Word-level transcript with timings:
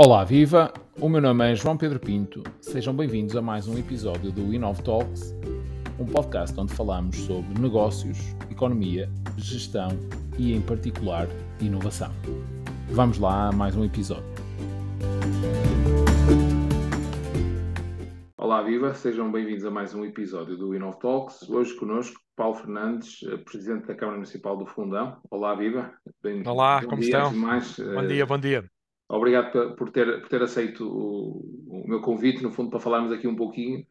Olá, 0.00 0.22
viva! 0.22 0.72
O 1.00 1.08
meu 1.08 1.20
nome 1.20 1.50
é 1.50 1.56
João 1.56 1.76
Pedro 1.76 1.98
Pinto. 1.98 2.44
Sejam 2.60 2.94
bem-vindos 2.94 3.34
a 3.34 3.42
mais 3.42 3.66
um 3.66 3.76
episódio 3.76 4.30
do 4.30 4.54
Inov 4.54 4.80
Talks, 4.84 5.34
um 5.98 6.06
podcast 6.06 6.58
onde 6.60 6.72
falamos 6.72 7.16
sobre 7.16 7.60
negócios, 7.60 8.16
economia, 8.48 9.10
gestão 9.36 9.88
e, 10.38 10.54
em 10.54 10.60
particular, 10.60 11.26
inovação. 11.60 12.12
Vamos 12.90 13.18
lá 13.18 13.48
a 13.48 13.52
mais 13.52 13.74
um 13.74 13.84
episódio. 13.84 14.22
Olá, 18.36 18.62
viva! 18.62 18.94
Sejam 18.94 19.32
bem-vindos 19.32 19.64
a 19.64 19.70
mais 19.72 19.94
um 19.94 20.04
episódio 20.04 20.56
do 20.56 20.76
Inov 20.76 21.00
Talks. 21.00 21.50
Hoje 21.50 21.74
conosco 21.74 22.20
Paulo 22.36 22.54
Fernandes, 22.54 23.18
eh, 23.24 23.36
Presidente 23.38 23.88
da 23.88 23.96
Câmara 23.96 24.18
Municipal 24.18 24.56
do 24.56 24.64
Fundão. 24.64 25.18
Olá, 25.28 25.56
viva! 25.56 25.92
Bem, 26.22 26.46
Olá, 26.46 26.84
como 26.84 27.02
dia, 27.02 27.18
estão? 27.18 27.34
Mais, 27.34 27.76
bom 27.80 28.06
dia, 28.06 28.24
bom 28.24 28.38
dia. 28.38 28.77
Obrigado 29.08 29.74
por 29.74 29.90
ter, 29.90 30.20
por 30.20 30.28
ter 30.28 30.42
aceito 30.42 30.86
o, 30.86 31.82
o 31.82 31.88
meu 31.88 32.02
convite, 32.02 32.42
no 32.42 32.52
fundo, 32.52 32.70
para 32.70 32.78
falarmos 32.78 33.10
aqui 33.10 33.26
um 33.26 33.36
pouquinho 33.36 33.86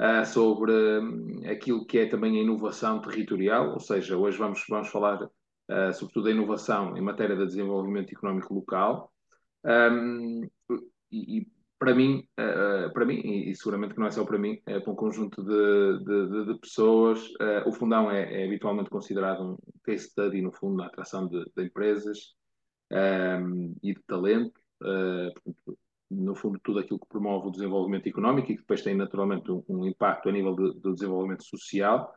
uh, 0.00 0.24
sobre 0.24 0.72
um, 0.72 1.42
aquilo 1.46 1.84
que 1.84 1.98
é 1.98 2.06
também 2.06 2.38
a 2.38 2.42
inovação 2.42 3.00
territorial, 3.00 3.72
ou 3.74 3.80
seja, 3.80 4.16
hoje 4.16 4.38
vamos, 4.38 4.64
vamos 4.68 4.88
falar 4.88 5.22
uh, 5.22 5.92
sobretudo 5.92 6.24
da 6.24 6.30
inovação 6.30 6.96
em 6.96 7.02
matéria 7.02 7.36
de 7.36 7.44
desenvolvimento 7.44 8.12
económico 8.12 8.54
local. 8.54 9.12
Um, 9.64 10.48
e, 11.10 11.38
e, 11.38 11.52
para 11.78 11.94
mim, 11.94 12.26
uh, 12.40 12.90
para 12.94 13.04
mim, 13.04 13.20
e 13.20 13.54
seguramente 13.54 13.92
que 13.92 14.00
não 14.00 14.06
é 14.06 14.10
só 14.10 14.24
para 14.24 14.38
mim, 14.38 14.58
é 14.64 14.80
para 14.80 14.92
um 14.92 14.96
conjunto 14.96 15.42
de, 15.42 16.04
de, 16.04 16.46
de 16.46 16.58
pessoas, 16.60 17.20
o 17.66 17.72
Fundão 17.72 18.10
é, 18.10 18.42
é, 18.42 18.46
habitualmente 18.46 18.88
considerado 18.88 19.42
um 19.42 19.56
case 19.84 20.08
study, 20.08 20.40
no 20.40 20.52
fundo, 20.52 20.76
na 20.76 20.86
atração 20.86 21.26
de, 21.28 21.44
de 21.54 21.64
empresas 21.64 22.34
um, 22.90 23.74
e 23.82 23.94
de 23.94 24.02
talento. 24.04 24.61
Eh, 24.84 25.30
portanto, 25.34 25.78
no 26.10 26.34
fundo, 26.34 26.60
tudo 26.62 26.78
aquilo 26.78 26.98
que 26.98 27.08
promove 27.08 27.48
o 27.48 27.50
desenvolvimento 27.50 28.06
económico 28.06 28.50
e 28.52 28.54
que 28.54 28.60
depois 28.60 28.82
tem 28.82 28.94
naturalmente 28.94 29.50
um, 29.50 29.64
um 29.68 29.86
impacto 29.86 30.28
a 30.28 30.32
nível 30.32 30.54
de, 30.54 30.80
do 30.80 30.92
desenvolvimento 30.92 31.44
social, 31.44 32.12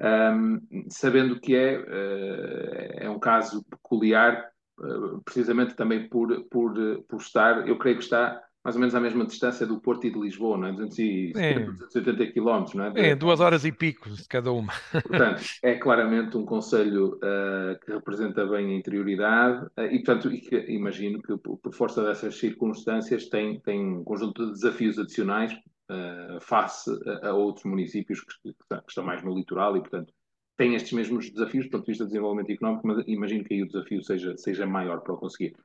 um, 0.00 0.06
ehm, 0.06 0.86
sabendo 0.88 1.40
que 1.40 1.54
é, 1.54 1.78
uh, 1.78 3.04
é 3.04 3.10
um 3.10 3.18
caso 3.18 3.64
peculiar, 3.64 4.48
uh, 4.78 5.20
precisamente 5.24 5.74
também 5.74 6.08
por, 6.08 6.44
por, 6.44 6.74
por 7.08 7.20
estar, 7.20 7.66
eu 7.66 7.76
creio 7.78 7.98
que 7.98 8.04
está 8.04 8.40
mais 8.64 8.76
ou 8.76 8.80
menos 8.80 8.94
à 8.94 9.00
mesma 9.00 9.26
distância 9.26 9.66
do 9.66 9.80
Porto 9.80 10.06
e 10.06 10.10
de 10.10 10.18
Lisboa, 10.18 10.56
não 10.56 10.68
é? 10.68 10.72
270, 10.72 11.72
280 11.72 12.32
quilómetros, 12.32 12.74
não 12.74 12.84
é? 12.84 12.92
É, 13.10 13.14
duas 13.16 13.40
horas 13.40 13.64
e 13.64 13.72
pico 13.72 14.08
cada 14.28 14.52
uma. 14.52 14.72
Portanto, 14.92 15.42
é 15.62 15.74
claramente 15.74 16.36
um 16.36 16.44
conselho 16.44 17.16
uh, 17.16 17.78
que 17.84 17.92
representa 17.92 18.46
bem 18.46 18.66
a 18.66 18.78
interioridade 18.78 19.66
uh, 19.76 19.82
e, 19.90 19.96
portanto, 20.02 20.32
e 20.32 20.40
que, 20.40 20.56
imagino 20.72 21.20
que 21.20 21.36
por 21.36 21.74
força 21.74 22.04
dessas 22.04 22.38
circunstâncias 22.38 23.28
tem, 23.28 23.58
tem 23.60 23.84
um 23.84 24.04
conjunto 24.04 24.46
de 24.46 24.52
desafios 24.52 24.96
adicionais 24.96 25.52
uh, 25.52 26.40
face 26.40 26.88
a, 27.22 27.30
a, 27.30 27.34
outros 27.34 27.64
municípios 27.64 28.20
que, 28.20 28.52
que, 28.52 28.54
estão 28.88 29.04
mais 29.04 29.24
no 29.24 29.34
litoral 29.34 29.76
e, 29.76 29.80
portanto, 29.80 30.12
têm 30.56 30.76
estes 30.76 30.92
mesmos 30.92 31.28
desafios 31.30 31.64
do 31.64 31.72
ponto 31.72 31.84
de 31.84 31.90
vista 31.90 32.04
de 32.04 32.10
desenvolvimento 32.10 32.52
económico, 32.52 32.86
mas 32.86 33.02
imagino 33.08 33.42
que 33.42 33.54
aí 33.54 33.62
o 33.62 33.66
desafio 33.66 34.04
seja, 34.04 34.36
seja 34.36 34.66
maior 34.66 35.00
para 35.00 35.14
o 35.14 35.18
conseguir. 35.18 35.56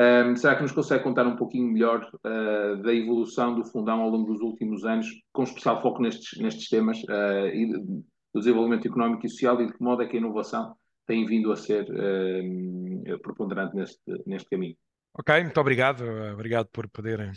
Um, 0.00 0.34
será 0.34 0.56
que 0.56 0.62
nos 0.62 0.72
consegue 0.72 1.04
contar 1.04 1.26
um 1.26 1.36
pouquinho 1.36 1.70
melhor 1.70 2.10
uh, 2.24 2.82
da 2.82 2.94
evolução 2.94 3.54
do 3.54 3.66
Fundão 3.66 4.00
ao 4.00 4.08
longo 4.08 4.32
dos 4.32 4.40
últimos 4.40 4.82
anos, 4.86 5.06
com 5.30 5.42
especial 5.42 5.82
foco 5.82 6.00
nestes, 6.00 6.40
nestes 6.40 6.70
temas 6.70 6.96
uh, 7.02 7.48
e 7.52 7.70
do 7.70 8.02
desenvolvimento 8.34 8.88
económico 8.88 9.26
e 9.26 9.28
social 9.28 9.60
e 9.60 9.66
de 9.66 9.74
que 9.74 9.82
modo 9.82 10.02
é 10.02 10.06
que 10.06 10.16
a 10.16 10.20
inovação 10.20 10.74
tem 11.06 11.26
vindo 11.26 11.52
a 11.52 11.56
ser 11.56 11.84
uh, 11.90 13.18
preponderante 13.18 13.76
neste, 13.76 14.00
neste 14.24 14.48
caminho? 14.48 14.74
Ok, 15.18 15.42
muito 15.42 15.60
obrigado. 15.60 16.02
Obrigado 16.32 16.68
por 16.72 16.88
poder, 16.88 17.32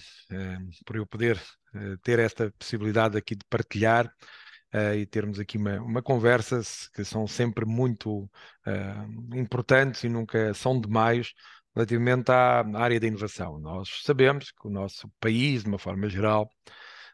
por 0.86 0.96
eu 0.96 1.06
poder 1.08 1.42
ter 2.04 2.20
esta 2.20 2.54
possibilidade 2.58 3.18
aqui 3.18 3.36
de 3.36 3.44
partilhar 3.50 4.10
Uh, 4.76 4.96
e 4.96 5.06
termos 5.06 5.40
aqui 5.40 5.56
uma, 5.56 5.80
uma 5.80 6.02
conversa 6.02 6.60
que 6.96 7.06
são 7.06 7.28
sempre 7.28 7.64
muito 7.64 8.24
uh, 8.66 9.36
importantes 9.38 10.04
e 10.04 10.10
nunca 10.10 10.52
são 10.56 10.82
demais 10.82 11.32
relativamente 11.76 12.32
à 12.32 12.64
área 12.76 13.00
da 13.00 13.08
inovação. 13.08 13.60
Nós 13.60 14.02
sabemos 14.04 14.52
que 14.52 14.68
o 14.68 14.72
nosso 14.72 15.10
país, 15.20 15.64
de 15.64 15.70
uma 15.70 15.80
forma 15.80 16.10
geral, 16.10 16.50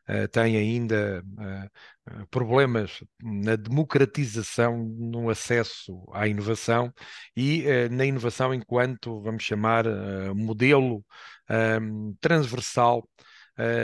uh, 0.10 0.28
tem 0.30 0.58
ainda 0.58 1.24
uh, 1.24 2.28
problemas 2.30 3.04
na 3.22 3.56
democratização 3.56 4.78
no 4.78 5.30
acesso 5.30 6.04
à 6.14 6.28
inovação 6.28 6.92
e 7.36 7.64
na 7.92 8.06
inovação 8.06 8.54
enquanto, 8.54 9.22
vamos 9.22 9.44
chamar, 9.44 9.86
modelo 10.36 11.06
transversal 12.20 13.08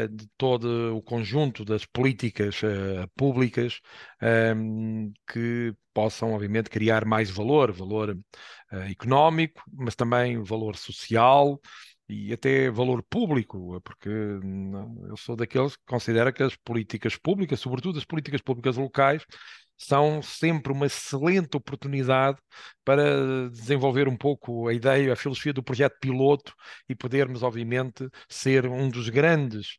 de 0.09 0.27
todo 0.37 0.95
o 0.95 1.01
conjunto 1.01 1.65
das 1.65 1.85
políticas 1.85 2.61
públicas 3.15 3.81
que 5.27 5.73
possam, 5.93 6.33
obviamente, 6.33 6.69
criar 6.69 7.05
mais 7.05 7.29
valor, 7.29 7.71
valor 7.71 8.17
uh, 8.71 8.75
económico, 8.89 9.61
mas 9.71 9.95
também 9.95 10.41
valor 10.43 10.75
social 10.75 11.59
e 12.07 12.31
até 12.33 12.69
valor 12.69 13.01
público, 13.01 13.81
porque 13.81 14.09
eu 14.09 15.17
sou 15.17 15.35
daqueles 15.35 15.75
que 15.75 15.83
considera 15.87 16.31
que 16.31 16.43
as 16.43 16.55
políticas 16.55 17.15
públicas, 17.17 17.59
sobretudo 17.59 17.97
as 17.97 18.05
políticas 18.05 18.41
públicas 18.41 18.77
locais, 18.77 19.25
são 19.77 20.21
sempre 20.21 20.71
uma 20.71 20.85
excelente 20.85 21.57
oportunidade 21.57 22.37
para 22.83 23.49
desenvolver 23.49 24.07
um 24.07 24.15
pouco 24.17 24.67
a 24.67 24.73
ideia, 24.73 25.13
a 25.13 25.15
filosofia 25.15 25.53
do 25.53 25.63
projeto 25.63 25.97
piloto 25.99 26.53
e 26.89 26.95
podermos, 26.95 27.43
obviamente, 27.43 28.07
ser 28.29 28.65
um 28.67 28.89
dos 28.89 29.09
grandes 29.09 29.77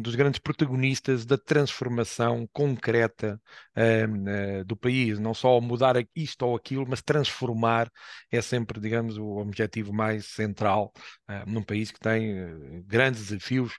dos 0.00 0.14
grandes 0.14 0.38
protagonistas 0.38 1.24
da 1.24 1.38
transformação 1.38 2.48
concreta 2.52 3.40
uh, 3.76 4.60
uh, 4.60 4.64
do 4.64 4.76
país. 4.76 5.18
Não 5.18 5.34
só 5.34 5.60
mudar 5.60 5.96
isto 6.14 6.44
ou 6.44 6.56
aquilo, 6.56 6.86
mas 6.88 7.02
transformar 7.02 7.90
é 8.30 8.40
sempre, 8.40 8.80
digamos, 8.80 9.16
o 9.16 9.38
objetivo 9.38 9.92
mais 9.92 10.26
central 10.26 10.92
uh, 11.28 11.48
num 11.50 11.62
país 11.62 11.90
que 11.90 12.00
tem 12.00 12.82
grandes 12.86 13.28
desafios 13.28 13.72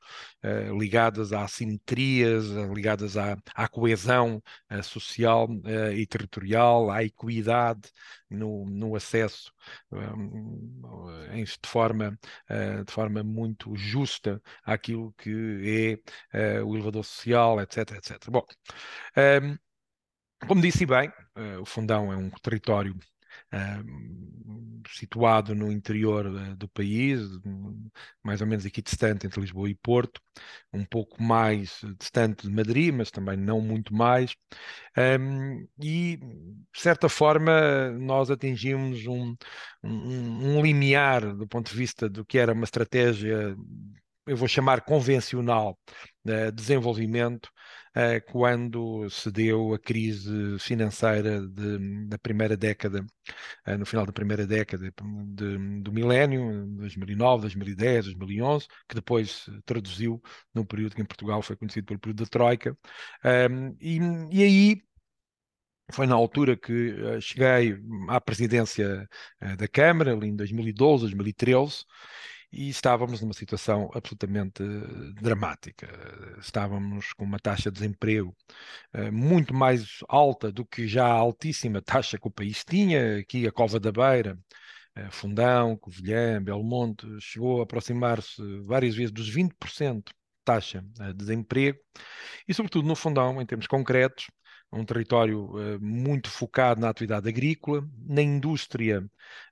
ligados 0.77 1.33
a 1.33 1.43
assimetrias, 1.43 2.45
ligadas 2.73 3.15
à, 3.17 3.37
à 3.53 3.67
coesão 3.67 4.41
social 4.83 5.47
e 5.95 6.05
territorial, 6.07 6.89
à 6.89 7.03
equidade 7.03 7.81
no, 8.29 8.65
no 8.65 8.95
acesso 8.95 9.51
de, 11.33 11.69
forma, 11.69 12.17
de 12.85 12.91
forma 12.91 13.23
muito 13.23 13.75
justa 13.75 14.41
àquilo 14.63 15.13
que 15.17 15.99
é 16.33 16.61
uh, 16.61 16.65
o 16.65 16.75
elevador 16.75 17.03
social, 17.03 17.59
etc, 17.61 17.91
etc. 17.91 18.29
Bom, 18.29 18.45
como 20.47 20.61
disse 20.61 20.85
bem, 20.85 21.09
uh, 21.37 21.61
o 21.61 21.65
Fundão 21.65 22.11
é 22.11 22.17
um 22.17 22.29
território 22.29 22.95
Situado 24.87 25.53
no 25.53 25.71
interior 25.71 26.55
do 26.55 26.67
país, 26.67 27.21
mais 28.23 28.41
ou 28.41 28.47
menos 28.47 28.65
aqui 28.65 28.81
distante 28.81 29.25
entre 29.25 29.39
Lisboa 29.39 29.69
e 29.69 29.75
Porto, 29.75 30.19
um 30.73 30.83
pouco 30.83 31.21
mais 31.21 31.81
distante 31.99 32.47
de 32.47 32.53
Madrid, 32.53 32.93
mas 32.93 33.11
também 33.11 33.37
não 33.37 33.61
muito 33.61 33.93
mais. 33.93 34.35
Um, 34.97 35.67
e, 35.81 36.17
de 36.17 36.81
certa 36.81 37.07
forma, 37.07 37.91
nós 37.91 38.31
atingimos 38.31 39.05
um, 39.05 39.35
um, 39.83 40.57
um 40.57 40.61
limiar 40.61 41.35
do 41.35 41.47
ponto 41.47 41.69
de 41.69 41.77
vista 41.77 42.09
do 42.09 42.25
que 42.25 42.37
era 42.37 42.53
uma 42.53 42.65
estratégia 42.65 43.55
eu 44.27 44.37
vou 44.37 44.47
chamar 44.47 44.81
convencional 44.81 45.77
de 46.23 46.51
desenvolvimento, 46.51 47.49
quando 48.27 49.09
se 49.09 49.29
deu 49.31 49.73
a 49.73 49.79
crise 49.79 50.57
financeira 50.59 51.45
de, 51.45 52.07
da 52.07 52.17
primeira 52.17 52.55
década, 52.55 53.05
uh, 53.67 53.77
no 53.77 53.85
final 53.85 54.05
da 54.05 54.13
primeira 54.13 54.47
década 54.47 54.91
de, 54.91 55.81
do 55.81 55.91
milénio, 55.91 56.65
2009, 56.77 57.41
2010, 57.43 58.05
2011, 58.05 58.67
que 58.87 58.95
depois 58.95 59.31
se 59.31 59.61
traduziu 59.63 60.21
num 60.53 60.65
período 60.65 60.95
que 60.95 61.01
em 61.01 61.05
Portugal 61.05 61.41
foi 61.41 61.57
conhecido 61.57 61.85
pelo 61.85 61.99
período 61.99 62.23
da 62.23 62.29
Troika. 62.29 62.77
Um, 63.25 63.75
e, 63.79 63.99
e 64.31 64.43
aí 64.43 64.81
foi 65.91 66.07
na 66.07 66.15
altura 66.15 66.55
que 66.55 66.91
uh, 66.93 67.19
cheguei 67.21 67.77
à 68.07 68.21
presidência 68.21 69.07
da 69.57 69.67
Câmara, 69.67 70.13
ali 70.13 70.27
em 70.29 70.35
2012, 70.35 71.03
2013, 71.03 71.83
e 72.51 72.69
estávamos 72.69 73.21
numa 73.21 73.33
situação 73.33 73.89
absolutamente 73.93 74.61
dramática. 75.21 75.87
Estávamos 76.39 77.13
com 77.13 77.23
uma 77.23 77.39
taxa 77.39 77.71
de 77.71 77.79
desemprego 77.79 78.35
uh, 78.93 79.11
muito 79.11 79.53
mais 79.53 79.99
alta 80.09 80.51
do 80.51 80.65
que 80.65 80.87
já 80.87 81.05
a 81.05 81.13
altíssima 81.13 81.81
taxa 81.81 82.17
que 82.17 82.27
o 82.27 82.31
país 82.31 82.63
tinha. 82.65 83.19
Aqui 83.19 83.47
a 83.47 83.51
Cova 83.51 83.79
da 83.79 83.91
Beira, 83.91 84.37
uh, 84.97 85.11
Fundão, 85.11 85.77
Covilhã, 85.77 86.43
Belmonte, 86.43 87.07
chegou 87.21 87.61
a 87.61 87.63
aproximar-se 87.63 88.41
várias 88.63 88.95
vezes 88.95 89.11
dos 89.11 89.33
20% 89.33 90.03
de 90.07 90.13
taxa 90.43 90.83
de 90.97 91.13
desemprego 91.13 91.79
e, 92.47 92.53
sobretudo, 92.53 92.87
no 92.87 92.95
Fundão, 92.95 93.41
em 93.41 93.45
termos 93.45 93.67
concretos, 93.67 94.27
um 94.71 94.85
território 94.85 95.45
uh, 95.45 95.79
muito 95.81 96.29
focado 96.29 96.79
na 96.79 96.89
atividade 96.89 97.27
agrícola, 97.27 97.87
na 98.05 98.21
indústria, 98.21 99.01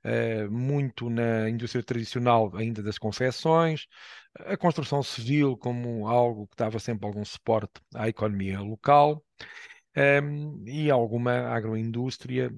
uh, 0.06 0.52
muito 0.52 1.10
na 1.10 1.50
indústria 1.50 1.84
tradicional 1.84 2.56
ainda 2.56 2.82
das 2.82 2.98
confecções, 2.98 3.88
a 4.36 4.56
construção 4.58 5.04
civil 5.04 5.58
como 5.58 6.08
algo 6.08 6.48
que 6.48 6.56
dava 6.56 6.80
sempre 6.80 7.06
algum 7.06 7.26
suporte 7.26 7.82
à 7.94 8.08
economia 8.08 8.62
local 8.62 9.24
um, 9.98 10.64
e 10.68 10.90
alguma 10.92 11.32
agroindústria 11.50 12.52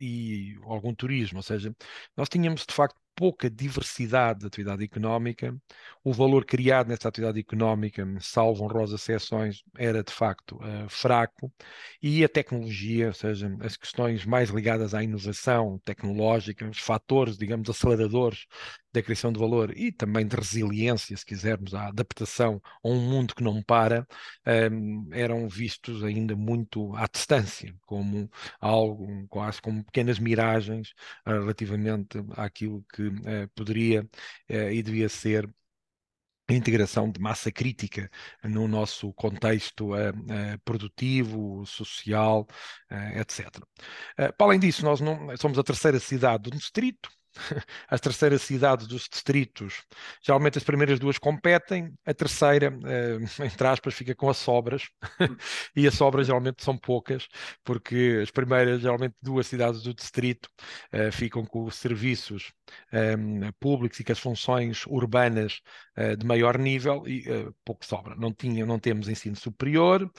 e, 0.00 0.54
e 0.54 0.58
algum 0.64 0.94
turismo, 0.94 1.38
ou 1.38 1.42
seja, 1.42 1.74
nós 2.16 2.28
tínhamos 2.28 2.66
de 2.66 2.74
facto 2.74 3.01
pouca 3.14 3.50
diversidade 3.50 4.40
de 4.40 4.46
atividade 4.46 4.84
económica, 4.84 5.56
o 6.02 6.12
valor 6.12 6.44
criado 6.44 6.88
nessa 6.88 7.08
atividade 7.08 7.38
económica, 7.38 8.06
salvo 8.20 8.64
honrosas 8.64 9.00
exceções, 9.00 9.62
era 9.76 10.02
de 10.02 10.12
facto 10.12 10.56
uh, 10.56 10.88
fraco, 10.88 11.52
e 12.02 12.24
a 12.24 12.28
tecnologia, 12.28 13.08
ou 13.08 13.14
seja, 13.14 13.54
as 13.60 13.76
questões 13.76 14.24
mais 14.24 14.50
ligadas 14.50 14.94
à 14.94 15.02
inovação 15.02 15.78
tecnológica, 15.84 16.68
os 16.68 16.78
fatores, 16.78 17.36
digamos, 17.36 17.68
aceleradores 17.68 18.46
da 18.92 19.02
criação 19.02 19.32
de 19.32 19.38
valor 19.38 19.76
e 19.76 19.90
também 19.92 20.26
de 20.26 20.36
resiliência, 20.36 21.16
se 21.16 21.24
quisermos, 21.24 21.74
à 21.74 21.88
adaptação 21.88 22.60
a 22.84 22.88
um 22.88 23.00
mundo 23.00 23.34
que 23.34 23.42
não 23.42 23.62
para, 23.62 24.06
um, 24.72 25.08
eram 25.12 25.48
vistos 25.48 26.04
ainda 26.04 26.36
muito 26.36 26.94
à 26.96 27.06
distância, 27.06 27.74
como 27.86 28.30
algo, 28.60 29.26
quase 29.28 29.60
como 29.62 29.84
pequenas 29.84 30.18
miragens 30.18 30.90
uh, 31.26 31.30
relativamente 31.40 32.18
àquilo 32.36 32.84
que 32.94 33.06
uh, 33.08 33.48
poderia 33.54 34.02
uh, 34.50 34.70
e 34.70 34.82
devia 34.82 35.08
ser 35.08 35.48
a 36.48 36.54
integração 36.54 37.10
de 37.10 37.20
massa 37.20 37.50
crítica 37.50 38.10
no 38.44 38.68
nosso 38.68 39.12
contexto 39.14 39.94
uh, 39.94 40.10
uh, 40.10 40.58
produtivo, 40.64 41.64
social, 41.66 42.46
uh, 42.90 43.18
etc. 43.18 43.48
para 44.16 44.46
além 44.46 44.58
disso, 44.58 44.84
nós 44.84 45.00
não, 45.00 45.36
somos 45.36 45.58
a 45.58 45.62
terceira 45.62 45.98
cidade 46.00 46.44
do 46.44 46.56
distrito, 46.56 47.10
as 47.88 48.00
terceiras 48.00 48.42
cidades 48.42 48.86
dos 48.86 49.08
distritos, 49.10 49.82
geralmente 50.22 50.58
as 50.58 50.64
primeiras 50.64 50.98
duas 50.98 51.18
competem, 51.18 51.92
a 52.04 52.14
terceira, 52.14 52.70
uh, 52.70 53.22
entre 53.44 53.66
aspas, 53.66 53.94
fica 53.94 54.14
com 54.14 54.28
as 54.28 54.36
sobras, 54.36 54.88
e 55.74 55.86
as 55.86 55.94
sobras 55.94 56.26
geralmente 56.26 56.62
são 56.62 56.76
poucas, 56.76 57.28
porque 57.64 58.20
as 58.22 58.30
primeiras, 58.30 58.80
geralmente 58.82 59.14
duas 59.22 59.46
cidades 59.46 59.82
do 59.82 59.94
distrito, 59.94 60.48
uh, 60.92 61.12
ficam 61.12 61.44
com 61.44 61.64
os 61.64 61.76
serviços 61.76 62.52
um, 62.92 63.44
eh, 63.44 63.52
públicos 63.60 64.00
e 64.00 64.04
com 64.04 64.12
as 64.12 64.18
funções 64.18 64.86
urbanas 64.86 65.60
uh, 65.98 66.16
de 66.16 66.26
maior 66.26 66.58
nível 66.58 67.06
e 67.06 67.22
pouco 67.64 67.84
sobra. 67.84 68.14
Não, 68.16 68.32
tinha, 68.32 68.64
não 68.64 68.78
temos 68.78 69.08
ensino 69.08 69.36
superior, 69.36 70.10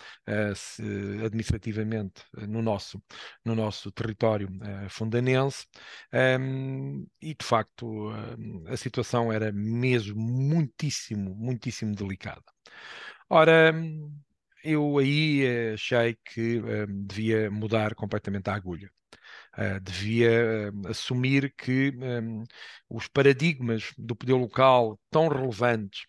administrativamente, 1.25 2.23
no 2.47 2.61
nosso, 2.61 3.01
no 3.43 3.55
nosso 3.55 3.91
território 3.91 4.49
fundanense, 4.89 5.65
um, 6.39 7.02
e 7.21 7.33
de 7.35 7.45
facto 7.45 8.09
a 8.67 8.77
situação 8.77 9.31
era 9.31 9.51
mesmo 9.51 10.21
muitíssimo, 10.21 11.35
muitíssimo 11.35 11.95
delicada. 11.95 12.43
Ora, 13.29 13.73
eu 14.63 14.97
aí 14.97 15.73
achei 15.73 16.17
que 16.25 16.61
devia 16.87 17.51
mudar 17.51 17.95
completamente 17.95 18.49
a 18.49 18.55
agulha. 18.55 18.89
Uh, 19.57 19.79
devia 19.81 20.71
uh, 20.73 20.87
assumir 20.87 21.53
que 21.55 21.91
um, 21.95 22.43
os 22.89 23.07
paradigmas 23.07 23.93
do 23.97 24.15
poder 24.15 24.33
local 24.33 24.99
tão 25.11 25.27
relevantes 25.27 26.05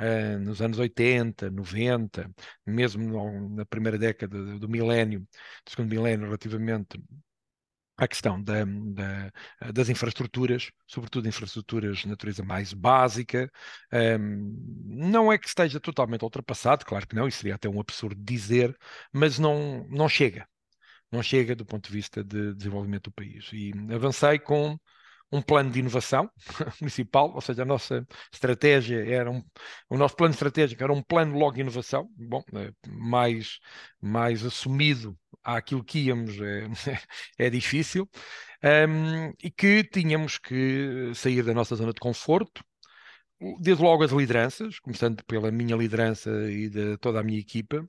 uh, 0.00 0.38
nos 0.40 0.60
anos 0.60 0.80
80, 0.80 1.48
90, 1.48 2.28
mesmo 2.66 3.04
no, 3.06 3.50
na 3.50 3.64
primeira 3.64 3.96
década 3.96 4.36
do, 4.36 4.58
do 4.58 4.68
milénio, 4.68 5.20
do 5.20 5.70
segundo 5.70 5.90
milénio, 5.90 6.26
relativamente 6.26 7.00
à 7.98 8.06
questão 8.06 8.40
da, 8.40 8.64
da, 8.64 9.32
das 9.72 9.88
infraestruturas, 9.88 10.70
sobretudo 10.86 11.28
infraestruturas 11.28 11.98
de 11.98 12.08
natureza 12.08 12.44
mais 12.44 12.72
básica. 12.72 13.50
Um, 13.92 14.84
não 14.86 15.32
é 15.32 15.36
que 15.36 15.48
esteja 15.48 15.80
totalmente 15.80 16.22
ultrapassado, 16.22 16.84
claro 16.86 17.06
que 17.06 17.16
não, 17.16 17.26
isso 17.26 17.38
seria 17.38 17.56
até 17.56 17.68
um 17.68 17.80
absurdo 17.80 18.22
dizer, 18.22 18.76
mas 19.12 19.38
não, 19.38 19.84
não 19.90 20.08
chega. 20.08 20.46
Não 21.10 21.22
chega 21.22 21.56
do 21.56 21.64
ponto 21.66 21.86
de 21.88 21.92
vista 21.92 22.22
de 22.22 22.54
desenvolvimento 22.54 23.04
do 23.04 23.12
país. 23.12 23.50
E 23.52 23.72
avancei 23.92 24.38
com 24.38 24.78
um 25.30 25.42
plano 25.42 25.70
de 25.70 25.80
inovação 25.80 26.30
municipal, 26.80 27.32
ou 27.34 27.40
seja, 27.40 27.62
a 27.62 27.64
nossa 27.64 28.06
estratégia 28.32 29.04
era 29.06 29.30
um, 29.30 29.42
o 29.88 29.96
nosso 29.96 30.16
plano 30.16 30.32
estratégico 30.32 30.82
era 30.82 30.92
um 30.92 31.02
plano 31.02 31.38
logo 31.38 31.52
de 31.52 31.60
inovação, 31.60 32.08
bom, 32.16 32.42
é, 32.54 32.72
mais, 32.88 33.58
mais 34.00 34.44
assumido 34.44 35.16
àquilo 35.44 35.84
que 35.84 36.00
íamos 36.00 36.40
é, 36.40 36.66
é 37.46 37.50
difícil, 37.50 38.08
um, 38.64 39.32
e 39.42 39.50
que 39.50 39.84
tínhamos 39.84 40.38
que 40.38 41.12
sair 41.14 41.42
da 41.42 41.54
nossa 41.54 41.76
zona 41.76 41.92
de 41.92 42.00
conforto, 42.00 42.62
desde 43.60 43.82
logo 43.82 44.02
as 44.02 44.10
lideranças, 44.10 44.80
começando 44.80 45.24
pela 45.24 45.50
minha 45.50 45.76
liderança 45.76 46.30
e 46.50 46.68
de 46.68 46.96
toda 46.98 47.20
a 47.20 47.22
minha 47.22 47.38
equipa, 47.38 47.88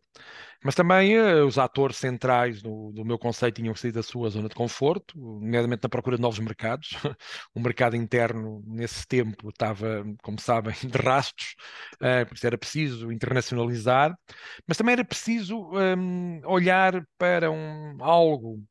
mas 0.63 0.75
também 0.75 1.17
uh, 1.17 1.45
os 1.45 1.57
atores 1.57 1.97
centrais 1.97 2.61
do, 2.61 2.91
do, 2.91 3.05
meu 3.05 3.17
conceito 3.17 3.55
tinham 3.55 3.73
que 3.73 3.79
sair 3.79 3.91
da 3.91 4.03
sua 4.03 4.29
zona 4.29 4.49
de 4.49 4.55
conforto, 4.55 5.17
nomeadamente 5.17 5.81
na 5.83 5.89
procura 5.89 6.17
de 6.17 6.21
novos 6.21 6.39
mercados. 6.39 6.89
o 7.55 7.59
mercado 7.59 7.95
interno, 7.95 8.61
nesse 8.67 9.07
tempo, 9.07 9.49
estava, 9.49 10.05
como 10.21 10.39
sabem, 10.39 10.75
de 10.85 10.97
rastros, 10.97 11.55
uh, 11.95 12.27
por 12.27 12.35
isso 12.35 12.45
era 12.47 12.57
preciso 12.57 13.11
internacionalizar, 13.11 14.15
mas 14.67 14.77
também 14.77 14.93
era 14.93 15.05
preciso 15.05 15.57
um, 15.71 16.41
olhar 16.45 17.03
para 17.17 17.49
um, 17.49 17.97
algo 18.01 18.61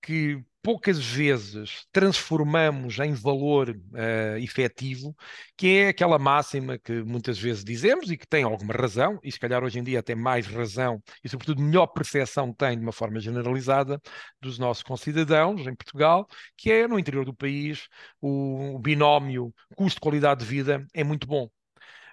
que 0.00 0.42
poucas 0.62 0.98
vezes 1.04 1.86
transformamos 1.92 2.98
em 2.98 3.12
valor 3.12 3.70
uh, 3.70 4.38
efetivo, 4.38 5.14
que 5.56 5.78
é 5.78 5.88
aquela 5.88 6.18
máxima 6.18 6.78
que 6.78 7.02
muitas 7.02 7.38
vezes 7.38 7.64
dizemos 7.64 8.10
e 8.10 8.16
que 8.16 8.26
tem 8.26 8.44
alguma 8.44 8.72
razão, 8.72 9.18
e 9.22 9.32
se 9.32 9.40
calhar 9.40 9.62
hoje 9.64 9.78
em 9.78 9.82
dia 9.82 9.98
até 10.00 10.14
mais 10.14 10.46
razão 10.46 11.02
e, 11.24 11.28
sobretudo, 11.28 11.60
melhor 11.60 11.86
percepção 11.88 12.52
tem 12.52 12.76
de 12.76 12.82
uma 12.82 12.92
forma 12.92 13.18
generalizada 13.20 14.00
dos 14.40 14.58
nossos 14.58 14.82
concidadãos 14.82 15.66
em 15.66 15.74
Portugal, 15.74 16.26
que 16.56 16.70
é 16.70 16.86
no 16.86 16.98
interior 16.98 17.24
do 17.24 17.34
país 17.34 17.88
o, 18.20 18.78
binómio 18.78 19.52
custo-qualidade 19.76 20.40
de 20.40 20.46
vida 20.46 20.86
é 20.94 21.02
muito 21.04 21.26
bom. 21.26 21.48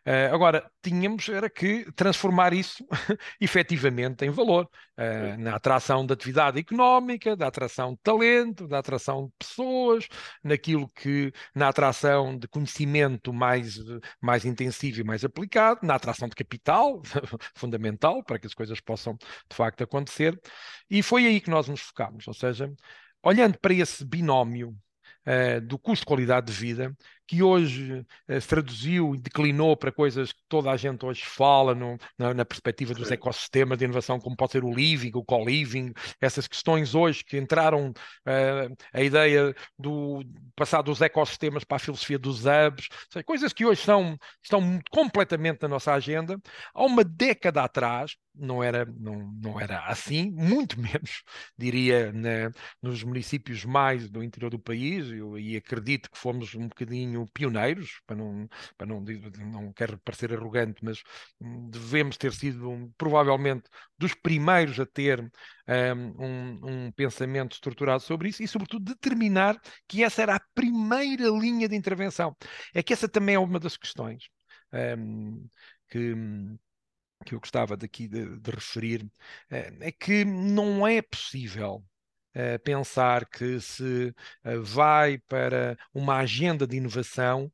Uh, 0.05 0.33
agora, 0.33 0.69
tínhamos 0.81 1.27
era 1.29 1.49
que 1.49 1.91
transformar 1.93 2.53
isso 2.53 2.85
efetivamente 3.39 4.25
em 4.25 4.29
valor, 4.29 4.69
uh, 4.97 5.37
na 5.39 5.55
atração 5.55 6.05
da 6.05 6.13
atividade 6.13 6.59
económica, 6.59 7.35
da 7.35 7.47
atração 7.47 7.93
de 7.93 7.99
talento, 8.01 8.67
da 8.67 8.79
atração 8.79 9.25
de 9.27 9.33
pessoas, 9.39 10.07
naquilo 10.43 10.89
que, 10.89 11.31
na 11.53 11.69
atração 11.69 12.37
de 12.37 12.47
conhecimento 12.47 13.33
mais, 13.33 13.77
mais 14.21 14.45
intensivo 14.45 15.01
e 15.01 15.03
mais 15.03 15.23
aplicado, 15.23 15.85
na 15.85 15.95
atração 15.95 16.27
de 16.27 16.35
capital, 16.35 17.01
fundamental 17.55 18.23
para 18.23 18.39
que 18.39 18.47
as 18.47 18.53
coisas 18.53 18.79
possam 18.79 19.15
de 19.15 19.55
facto 19.55 19.83
acontecer. 19.83 20.39
E 20.89 21.03
foi 21.03 21.25
aí 21.27 21.39
que 21.41 21.49
nós 21.49 21.67
nos 21.67 21.81
focámos, 21.81 22.27
ou 22.27 22.33
seja, 22.33 22.71
olhando 23.23 23.57
para 23.59 23.73
esse 23.73 24.05
binómio 24.05 24.75
uh, 25.27 25.61
do 25.61 25.77
custo-qualidade 25.77 26.47
de 26.47 26.53
vida, 26.53 26.95
que 27.29 27.43
hoje 27.43 28.03
se 28.41 28.47
traduziu 28.47 29.13
e 29.13 29.19
declinou 29.19 29.77
para 29.77 29.91
coisas 29.91 30.33
que 30.33 30.41
toda 30.49 30.71
a 30.71 30.75
gente 30.75 31.05
hoje 31.05 31.23
fala 31.23 31.75
no, 31.75 31.95
na, 32.17 32.33
na, 32.33 32.43
perspectiva 32.43 32.95
dos 32.95 33.11
ecossistemas 33.11 33.77
de 33.77 33.85
inovação, 33.85 34.19
como 34.19 34.35
pode 34.35 34.53
ser 34.53 34.63
o 34.63 34.73
living, 34.73 35.11
o 35.13 35.23
co-living, 35.23 35.93
essas 36.19 36.47
questões 36.47 36.95
hoje 36.95 37.23
que 37.23 37.37
entraram 37.37 37.89
uh, 37.91 38.77
a 38.91 39.01
ideia 39.03 39.55
do 39.77 40.23
passar 40.55 40.81
dos 40.81 41.01
ecossistemas 41.01 41.63
para 41.63 41.75
a 41.75 41.79
filosofia 41.79 42.17
dos 42.17 42.45
hubs, 42.45 42.87
seja, 43.13 43.23
coisas 43.23 43.53
que 43.53 43.63
hoje 43.63 43.81
são, 43.83 44.17
estão 44.41 44.79
completamente 44.89 45.61
na 45.61 45.67
nossa 45.67 45.93
agenda. 45.93 46.35
Há 46.73 46.83
uma 46.83 47.03
década 47.03 47.63
atrás, 47.63 48.15
não 48.33 48.63
era, 48.63 48.85
não, 48.85 49.31
não 49.39 49.61
era 49.61 49.85
assim, 49.85 50.31
muito 50.31 50.77
menos, 50.81 51.21
diria, 51.55 52.11
na, 52.11 52.51
nos 52.81 53.03
municípios 53.03 53.63
mais 53.65 54.09
do 54.09 54.23
interior 54.23 54.49
do 54.49 54.57
país, 54.57 55.05
e 55.37 55.55
acredito 55.55 56.09
que 56.09 56.17
fomos 56.17 56.55
um 56.55 56.67
bocadinho 56.67 57.18
pioneiros, 57.27 58.01
para 58.05 58.15
não, 58.15 58.47
para 58.77 58.87
não, 58.87 59.01
não 59.01 59.73
quero 59.73 59.97
parecer 59.99 60.33
arrogante, 60.33 60.83
mas 60.83 61.01
hum, 61.39 61.69
devemos 61.69 62.17
ter 62.17 62.33
sido 62.33 62.91
provavelmente 62.97 63.69
dos 63.97 64.13
primeiros 64.13 64.79
a 64.79 64.85
ter 64.85 65.21
um, 65.67 66.25
um, 66.25 66.85
um, 66.87 66.91
pensamento 66.91 67.53
estruturado 67.53 68.01
sobre 68.01 68.29
isso 68.29 68.43
e, 68.43 68.47
sobretudo, 68.47 68.85
determinar 68.85 69.59
que 69.87 70.03
essa 70.03 70.21
era 70.21 70.35
a 70.35 70.41
primeira 70.53 71.29
linha 71.29 71.67
de 71.67 71.75
intervenção. 71.75 72.35
É 72.73 72.81
que 72.83 72.93
essa 72.93 73.07
também 73.07 73.35
é 73.35 73.39
uma 73.39 73.59
das 73.59 73.77
questões 73.77 74.29
um, 74.73 75.47
que 75.89 76.13
que 77.25 77.35
eu 77.35 77.39
gostava 77.39 77.75
daqui 77.75 78.07
de, 78.07 78.39
de 78.39 78.51
referir, 78.51 79.05
eh, 79.49 79.73
é 79.81 79.91
que 79.91 80.23
não 80.25 80.87
é 80.87 81.01
possível 81.01 81.83
pensar 82.63 83.25
que 83.25 83.59
se 83.59 84.13
uh, 84.45 84.61
vai 84.63 85.17
para 85.27 85.77
uma 85.93 86.17
agenda 86.17 86.65
de 86.67 86.77
inovação 86.77 87.51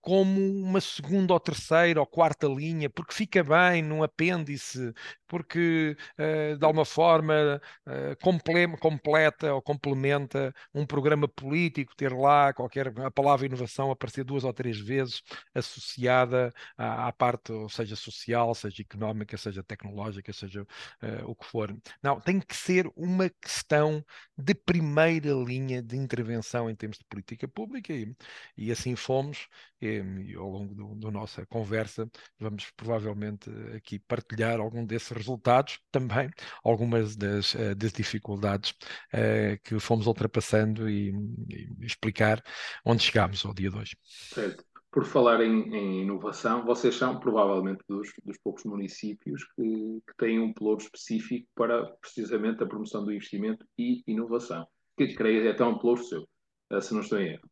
como 0.00 0.40
uma 0.40 0.80
segunda 0.80 1.32
ou 1.32 1.40
terceira 1.40 2.00
ou 2.00 2.06
quarta 2.06 2.46
linha, 2.46 2.88
porque 2.88 3.14
fica 3.14 3.42
bem 3.42 3.82
num 3.82 4.02
apêndice, 4.02 4.92
porque 5.26 5.96
uh, 6.18 6.56
de 6.56 6.64
alguma 6.64 6.84
forma 6.84 7.60
uh, 7.86 8.78
completa 8.78 9.52
ou 9.54 9.62
complementa 9.62 10.54
um 10.74 10.86
programa 10.86 11.26
político, 11.28 11.96
ter 11.96 12.12
lá 12.12 12.52
qualquer 12.52 12.92
a 13.00 13.10
palavra 13.10 13.46
inovação 13.46 13.90
aparecer 13.90 14.24
duas 14.24 14.44
ou 14.44 14.52
três 14.52 14.78
vezes 14.78 15.22
associada 15.54 16.52
à, 16.76 17.08
à 17.08 17.12
parte, 17.12 17.52
ou 17.52 17.68
seja, 17.68 17.96
social, 17.96 18.54
seja 18.54 18.82
económica, 18.82 19.36
seja 19.36 19.62
tecnológica, 19.62 20.32
seja 20.32 20.62
uh, 20.62 21.30
o 21.30 21.34
que 21.34 21.46
for. 21.46 21.76
Não, 22.02 22.20
tem 22.20 22.40
que 22.40 22.54
ser 22.54 22.90
uma 22.96 23.28
questão 23.28 24.04
de 24.36 24.54
primeira 24.54 25.32
linha 25.32 25.82
de 25.82 25.96
intervenção 25.96 26.70
em 26.70 26.74
termos 26.74 26.98
de 26.98 27.04
política 27.04 27.48
pública 27.48 27.92
e, 27.92 28.14
e 28.56 28.70
assim 28.70 28.94
fomos 28.94 29.48
e, 29.80 30.02
e 30.26 30.34
ao 30.34 30.48
longo 30.48 30.94
da 30.96 31.10
nossa 31.10 31.44
conversa 31.46 32.08
vamos 32.38 32.70
provavelmente 32.76 33.50
aqui 33.74 33.98
partilhar 33.98 34.60
algum 34.60 34.84
desses 34.84 35.10
resultados, 35.10 35.78
também 35.90 36.30
algumas 36.62 37.16
das, 37.16 37.54
uh, 37.54 37.74
das 37.74 37.92
dificuldades 37.92 38.70
uh, 39.12 39.60
que 39.62 39.78
fomos 39.78 40.06
ultrapassando 40.06 40.88
e, 40.88 41.10
e, 41.48 41.84
explicar 41.84 42.42
onde 42.84 43.02
chegámos 43.02 43.44
ao 43.44 43.54
dia 43.54 43.70
de 43.70 43.76
hoje. 43.76 43.96
Certo. 44.04 44.64
Por 44.90 45.04
falar 45.04 45.42
em, 45.42 45.74
em 45.74 46.02
inovação, 46.02 46.64
vocês 46.64 46.94
são 46.94 47.20
provavelmente 47.20 47.84
dos, 47.86 48.08
dos 48.24 48.38
poucos 48.38 48.64
municípios 48.64 49.44
que, 49.54 50.00
que, 50.06 50.16
têm 50.16 50.40
um 50.40 50.54
pluro 50.54 50.80
específico 50.80 51.46
para 51.54 51.84
precisamente 52.00 52.62
a 52.62 52.66
promoção 52.66 53.04
do 53.04 53.12
investimento 53.12 53.62
e 53.76 54.02
inovação. 54.06 54.66
Que 54.96 55.14
creio 55.14 55.46
é 55.46 55.50
até 55.50 55.62
um 55.62 55.76
pluro 55.76 56.02
seu, 56.02 56.26
eh, 56.70 56.80
se 56.80 56.94
não 56.94 57.02
estou 57.02 57.18
em 57.18 57.32
erro. 57.32 57.50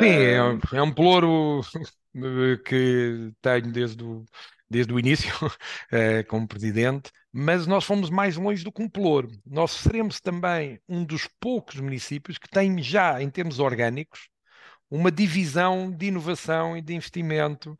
Sim, 0.00 0.08
é, 0.08 0.42
um, 0.42 0.58
é 0.72 0.82
um 0.82 0.92
ploro 0.92 1.60
que 2.66 3.32
tenho 3.40 3.72
desde 3.72 4.02
o, 4.02 4.24
desde 4.68 4.92
o 4.92 4.98
início 4.98 5.30
eh, 5.92 6.22
como 6.24 6.48
presidente, 6.48 7.10
mas 7.32 7.66
nós 7.66 7.84
fomos 7.84 8.10
mais 8.10 8.36
longe 8.36 8.64
do 8.64 8.72
que 8.72 8.82
um 8.82 8.88
ploro. 8.88 9.28
Nós 9.46 9.70
seremos 9.72 10.20
também 10.20 10.80
um 10.88 11.04
dos 11.04 11.28
poucos 11.40 11.76
municípios 11.76 12.38
que 12.38 12.48
tem 12.48 12.82
já, 12.82 13.22
em 13.22 13.30
termos 13.30 13.58
orgânicos, 13.60 14.28
uma 14.92 15.10
divisão 15.10 15.90
de 15.90 16.06
inovação 16.06 16.76
e 16.76 16.82
de 16.82 16.94
investimento, 16.94 17.78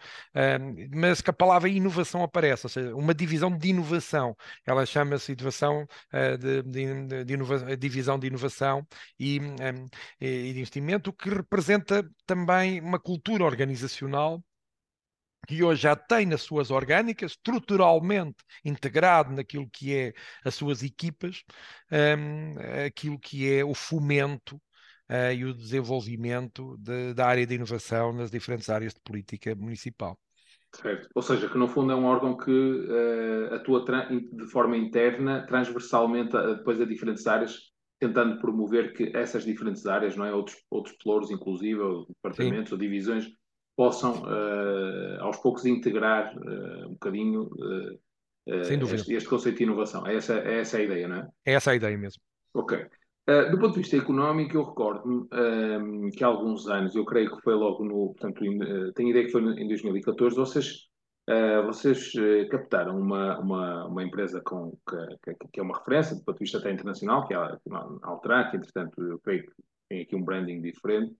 mas 0.90 1.20
que 1.20 1.28
a 1.28 1.32
palavra 1.32 1.68
inovação 1.68 2.22
aparece, 2.22 2.64
ou 2.64 2.70
seja, 2.70 2.96
uma 2.96 3.14
divisão 3.14 3.54
de 3.54 3.68
inovação. 3.68 4.34
Ela 4.66 4.86
chama-se 4.86 5.32
uh, 5.32 6.38
de, 6.38 6.62
de, 6.62 7.26
de 7.26 7.76
divisão 7.76 8.18
de 8.18 8.28
inovação 8.28 8.86
e, 9.20 9.38
e 10.18 10.52
de 10.54 10.58
investimento, 10.58 11.10
o 11.10 11.12
que 11.12 11.28
representa 11.28 12.02
também 12.26 12.80
uma 12.80 12.98
cultura 12.98 13.44
organizacional 13.44 14.42
que 15.46 15.62
hoje 15.62 15.82
já 15.82 15.96
tem 15.96 16.24
nas 16.24 16.42
suas 16.42 16.70
orgânicas, 16.70 17.32
estruturalmente 17.32 18.36
integrado 18.64 19.34
naquilo 19.34 19.68
que 19.68 19.94
é 19.94 20.12
as 20.44 20.54
suas 20.54 20.82
equipas, 20.82 21.42
um, 21.90 22.54
aquilo 22.86 23.18
que 23.18 23.52
é 23.52 23.64
o 23.64 23.74
fomento 23.74 24.60
uh, 25.12 25.32
e 25.32 25.44
o 25.44 25.52
desenvolvimento 25.52 26.76
de, 26.78 27.12
da 27.12 27.26
área 27.26 27.46
de 27.46 27.54
inovação 27.54 28.12
nas 28.12 28.30
diferentes 28.30 28.70
áreas 28.70 28.94
de 28.94 29.00
política 29.00 29.54
municipal. 29.54 30.18
Certo. 30.74 31.06
Ou 31.14 31.20
seja, 31.20 31.50
que 31.50 31.58
no 31.58 31.68
fundo 31.68 31.92
é 31.92 31.94
um 31.94 32.06
órgão 32.06 32.34
que 32.34 32.50
uh, 32.50 33.54
atua 33.54 33.84
de 33.84 34.46
forma 34.46 34.74
interna, 34.74 35.44
transversalmente, 35.46 36.34
uh, 36.34 36.56
depois 36.56 36.80
a 36.80 36.86
diferentes 36.86 37.26
áreas, 37.26 37.70
tentando 38.00 38.40
promover 38.40 38.94
que 38.94 39.14
essas 39.14 39.44
diferentes 39.44 39.86
áreas, 39.86 40.16
não 40.16 40.24
é? 40.24 40.32
outros, 40.32 40.56
outros 40.70 40.96
pelouros, 40.96 41.30
inclusive, 41.30 41.78
ou 41.78 42.06
departamentos 42.06 42.70
Sim. 42.70 42.74
ou 42.74 42.80
divisões, 42.80 43.28
possam 43.76 44.22
uh, 44.22 45.20
aos 45.20 45.36
poucos 45.36 45.66
integrar 45.66 46.34
um 46.86 46.92
bocadinho 46.92 47.48
este, 48.46 49.14
este, 49.14 49.28
conceito 49.28 49.58
de 49.58 49.64
inovação. 49.64 50.06
É 50.06 50.16
essa, 50.16 50.38
é 50.38 50.60
essa 50.60 50.78
a 50.78 50.82
ideia, 50.82 51.06
não 51.06 51.16
é? 51.16 51.28
É 51.44 51.52
essa 51.52 51.70
a 51.70 51.76
ideia 51.76 51.96
mesmo. 51.96 52.20
Ok. 52.54 52.86
Uh, 53.28 53.50
do 53.52 53.58
ponto 53.58 53.74
de 53.74 53.80
vista 53.80 53.96
económico, 53.96 54.56
eu 54.56 54.64
recordo-me 54.64 55.22
uh, 55.26 56.10
que 56.10 56.24
há 56.24 56.26
alguns 56.26 56.66
anos, 56.66 56.94
eu 56.96 57.04
creio 57.04 57.34
que 57.34 57.42
foi 57.42 57.54
logo 57.54 57.84
no, 57.84 58.14
portanto, 58.14 58.44
in, 58.44 58.60
uh, 58.60 58.92
tenho 58.94 59.10
ideia 59.10 59.26
que 59.26 59.30
foi 59.30 59.42
em 59.42 59.68
2014, 59.68 60.34
vocês, 60.34 60.88
vocês 61.64 62.12
captaram 62.50 62.98
uma, 62.98 63.38
uma, 63.38 63.86
uma 63.86 64.02
empresa 64.02 64.42
com, 64.44 64.76
que, 64.88 65.34
que, 65.52 65.60
é 65.60 65.62
uma 65.62 65.78
referência 65.78 66.16
do 66.16 66.24
ponto 66.24 66.38
de 66.38 66.44
vista 66.44 66.58
até 66.58 66.72
internacional, 66.72 67.24
que 67.24 67.32
é 67.32 67.36
a, 67.36 67.58
Altran, 68.02 68.50
que 68.50 68.56
entretanto 68.56 69.00
eu 69.00 69.20
creio 69.20 69.44
que 69.44 69.52
tem 69.88 70.02
aqui 70.02 70.16
um 70.16 70.24
branding 70.24 70.60
diferente. 70.60 71.14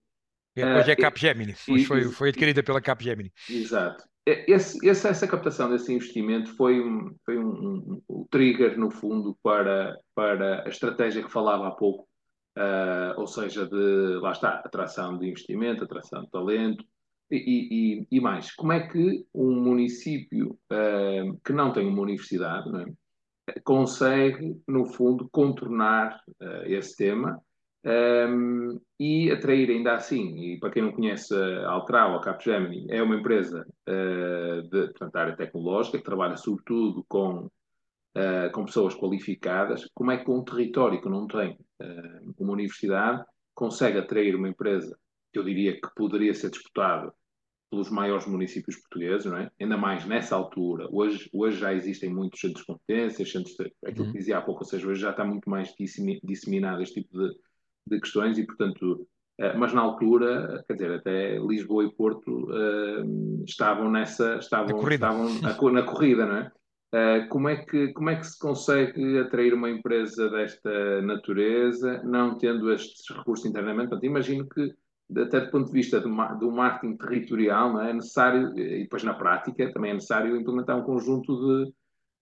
É, 0.57 0.77
hoje 0.77 0.91
é 0.91 0.95
Capgemini, 0.97 1.55
hoje 1.69 1.85
foi, 1.85 2.03
foi 2.11 2.29
adquirida 2.29 2.61
pela 2.61 2.81
Capgemini. 2.81 3.31
Exato. 3.49 4.03
Esse, 4.25 4.85
esse, 4.87 5.07
essa 5.07 5.27
captação 5.27 5.69
desse 5.69 5.91
investimento 5.91 6.55
foi, 6.55 6.81
um, 6.81 7.13
foi 7.25 7.37
um, 7.37 7.49
um, 7.49 8.01
um, 8.09 8.27
trigger, 8.29 8.79
no 8.79 8.89
fundo, 8.89 9.37
para, 9.43 9.99
para 10.15 10.63
a 10.65 10.69
estratégia 10.69 11.21
que 11.21 11.31
falava 11.31 11.67
há 11.67 11.71
pouco, 11.71 12.07
uh, 12.57 13.19
ou 13.19 13.27
seja, 13.27 13.67
de, 13.67 14.17
lá 14.21 14.31
está, 14.31 14.59
atração 14.59 15.17
de 15.17 15.27
investimento, 15.27 15.83
atração 15.83 16.23
de 16.23 16.29
talento 16.31 16.85
e, 17.29 18.05
e, 18.09 18.17
e 18.17 18.21
mais. 18.21 18.53
Como 18.55 18.71
é 18.71 18.87
que 18.87 19.25
um 19.33 19.61
município 19.61 20.57
uh, 20.71 21.37
que 21.43 21.51
não 21.51 21.73
tem 21.73 21.85
uma 21.85 22.01
universidade 22.01 22.71
não 22.71 22.79
é, 23.49 23.59
consegue, 23.61 24.61
no 24.65 24.85
fundo, 24.85 25.27
contornar 25.33 26.21
uh, 26.41 26.63
esse 26.65 26.95
tema 26.95 27.41
um, 27.85 28.79
e 28.99 29.29
atrair 29.31 29.69
ainda 29.69 29.93
assim, 29.93 30.37
e 30.39 30.59
para 30.59 30.71
quem 30.71 30.81
não 30.81 30.91
conhece 30.91 31.35
a 31.35 31.69
Altral, 31.69 32.15
a 32.15 32.21
Capgemini, 32.21 32.87
é 32.89 33.03
uma 33.03 33.15
empresa 33.15 33.65
uh, 33.89 34.61
de 34.63 34.87
portanto, 34.87 35.15
área 35.15 35.35
tecnológica 35.35 35.97
que 35.97 36.03
trabalha 36.03 36.37
sobretudo 36.37 37.05
com, 37.07 37.45
uh, 37.45 38.51
com 38.53 38.65
pessoas 38.65 38.95
qualificadas. 38.95 39.87
Como 39.93 40.11
é 40.11 40.17
que 40.17 40.31
um 40.31 40.43
território 40.43 41.01
que 41.01 41.09
não 41.09 41.27
tem 41.27 41.57
uh, 41.81 42.33
uma 42.39 42.53
universidade 42.53 43.23
consegue 43.53 43.99
atrair 43.99 44.35
uma 44.35 44.49
empresa 44.49 44.97
que 45.31 45.39
eu 45.39 45.43
diria 45.43 45.73
que 45.73 45.89
poderia 45.95 46.33
ser 46.33 46.51
disputada 46.51 47.13
pelos 47.69 47.89
maiores 47.89 48.27
municípios 48.27 48.77
portugueses, 48.77 49.25
não 49.25 49.37
é? 49.37 49.51
ainda 49.59 49.75
mais 49.75 50.05
nessa 50.05 50.35
altura. 50.35 50.87
Hoje, 50.91 51.27
hoje 51.33 51.57
já 51.57 51.73
existem 51.73 52.13
muitos 52.13 52.39
centros 52.39 52.61
de 52.61 52.67
competências, 52.67 53.31
centros 53.31 53.55
de, 53.55 53.73
aquilo 53.83 54.05
que 54.05 54.11
uhum. 54.11 54.17
dizia 54.17 54.37
há 54.37 54.41
pouco, 54.41 54.63
ou 54.63 54.69
seja, 54.69 54.87
hoje 54.87 55.01
já 55.01 55.09
está 55.09 55.25
muito 55.25 55.49
mais 55.49 55.73
disseminado 56.23 56.83
este 56.83 57.01
tipo 57.01 57.17
de 57.17 57.33
de 57.87 57.99
questões 57.99 58.37
e, 58.37 58.45
portanto, 58.45 59.07
uh, 59.41 59.57
mas 59.57 59.73
na 59.73 59.81
altura, 59.81 60.63
quer 60.67 60.73
dizer, 60.73 60.91
até 60.91 61.37
Lisboa 61.37 61.85
e 61.85 61.91
Porto 61.91 62.49
uh, 62.49 63.43
estavam 63.45 63.89
nessa, 63.91 64.37
estavam, 64.37 64.87
estavam 64.89 65.29
na, 65.41 65.71
na 65.71 65.83
corrida, 65.83 66.25
não 66.25 66.37
é? 66.37 66.51
Uh, 66.93 67.27
como, 67.27 67.49
é 67.49 67.57
que, 67.57 67.91
como 67.93 68.11
é 68.11 68.15
que 68.15 68.27
se 68.27 68.37
consegue 68.37 69.17
atrair 69.17 69.51
uma 69.53 69.67
empresa 69.67 70.29
desta 70.29 71.01
natureza, 71.01 72.03
não 72.03 72.37
tendo 72.37 72.71
estes 72.71 73.03
recursos 73.15 73.47
internamente? 73.47 73.89
Portanto, 73.89 74.05
imagino 74.05 74.47
que, 74.47 74.71
até 75.17 75.39
do 75.41 75.49
ponto 75.49 75.65
de 75.65 75.73
vista 75.73 75.99
do, 75.99 76.09
do 76.37 76.51
marketing 76.51 76.95
territorial, 76.97 77.73
não 77.73 77.81
é? 77.81 77.89
é 77.89 77.93
necessário, 77.93 78.55
e 78.55 78.83
depois 78.83 79.03
na 79.03 79.15
prática, 79.15 79.73
também 79.73 79.89
é 79.89 79.93
necessário 79.95 80.35
implementar 80.35 80.77
um 80.77 80.83
conjunto 80.83 81.35
de, 81.35 81.73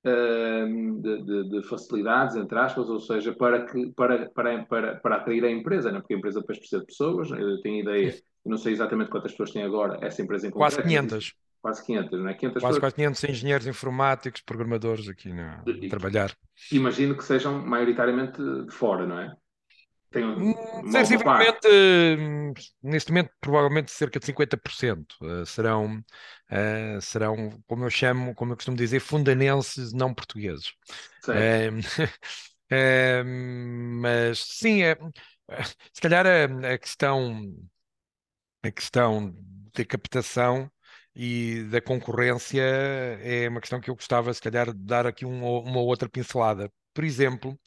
de, 0.03 1.24
de, 1.24 1.50
de, 1.50 1.67
facilidades, 1.67 2.36
entre 2.36 2.58
aspas, 2.58 2.89
ou 2.89 3.00
seja, 3.00 3.34
para, 3.34 3.65
que, 3.65 3.91
para, 3.91 4.29
para, 4.29 4.63
para, 4.65 4.96
para 4.96 5.15
atrair 5.17 5.46
a 5.46 5.51
empresa, 5.51 5.91
né? 5.91 6.00
porque 6.00 6.15
a 6.15 6.17
empresa 6.17 6.39
depois 6.39 6.58
precisa 6.58 6.81
de 6.81 6.88
pessoas, 6.88 7.29
eu 7.29 7.62
tenho 7.62 7.81
ideia, 7.81 8.15
eu 8.43 8.50
não 8.50 8.58
sei 8.58 8.74
exatamente 8.74 9.12
quantas 9.12 9.31
pessoas 9.31 9.51
tem 9.51 9.63
agora 9.63 10.00
essa 10.01 10.22
empresa 10.22 10.48
em 10.48 10.51
Quase 10.51 10.81
500. 10.81 11.36
Quase 11.62 11.86
500, 11.86 12.20
não 12.20 12.27
é? 12.27 12.34
500 12.34 12.62
quase, 12.63 12.79
quase 12.79 12.96
500 12.96 13.24
engenheiros 13.25 13.67
informáticos, 13.67 14.41
programadores 14.41 15.08
aqui 15.08 15.31
no, 15.31 15.43
a 15.43 15.63
trabalhar. 15.89 16.36
Imagino 16.72 17.15
que 17.15 17.24
sejam 17.24 17.63
maioritariamente 17.63 18.41
de 18.41 18.72
fora, 18.72 19.05
não 19.05 19.20
é? 19.20 19.36
Hum, 20.13 20.53
sensivelmente, 20.91 21.68
hum, 22.20 22.53
neste 22.84 23.12
momento, 23.12 23.32
provavelmente 23.39 23.91
cerca 23.91 24.20
de 24.20 24.25
50% 24.25 25.15
uh, 25.22 25.46
serão, 25.46 26.00
uh, 26.51 27.01
serão, 27.01 27.62
como 27.65 27.86
eu 27.86 27.89
chamo, 27.89 28.36
como 28.36 28.51
eu 28.51 28.58
costumo 28.58 28.75
dizer, 28.75 29.00
fundanenses 29.00 29.94
não 29.94 30.13
portugueses. 30.13 30.74
Uh, 31.27 31.80
mas 34.01 34.39
sim, 34.39 34.84
é, 34.84 34.98
se 35.94 36.01
calhar 36.01 36.25
a, 36.25 36.74
a, 36.74 36.77
questão, 36.77 37.41
a 38.63 38.72
questão 38.72 39.34
da 39.74 39.86
captação 39.86 40.70
e 41.15 41.63
da 41.70 41.82
concorrência 41.82 42.62
é 42.62 43.48
uma 43.50 43.62
questão 43.62 43.80
que 43.80 43.89
eu 43.89 43.96
gostava, 43.96 44.34
se 44.34 44.41
calhar, 44.41 44.74
de 44.74 44.80
dar 44.80 45.06
aqui 45.08 45.25
um, 45.25 45.46
uma 45.60 45.80
outra 45.80 46.10
pincelada. 46.10 46.72
Por 46.94 47.03
exemplo, 47.03 47.58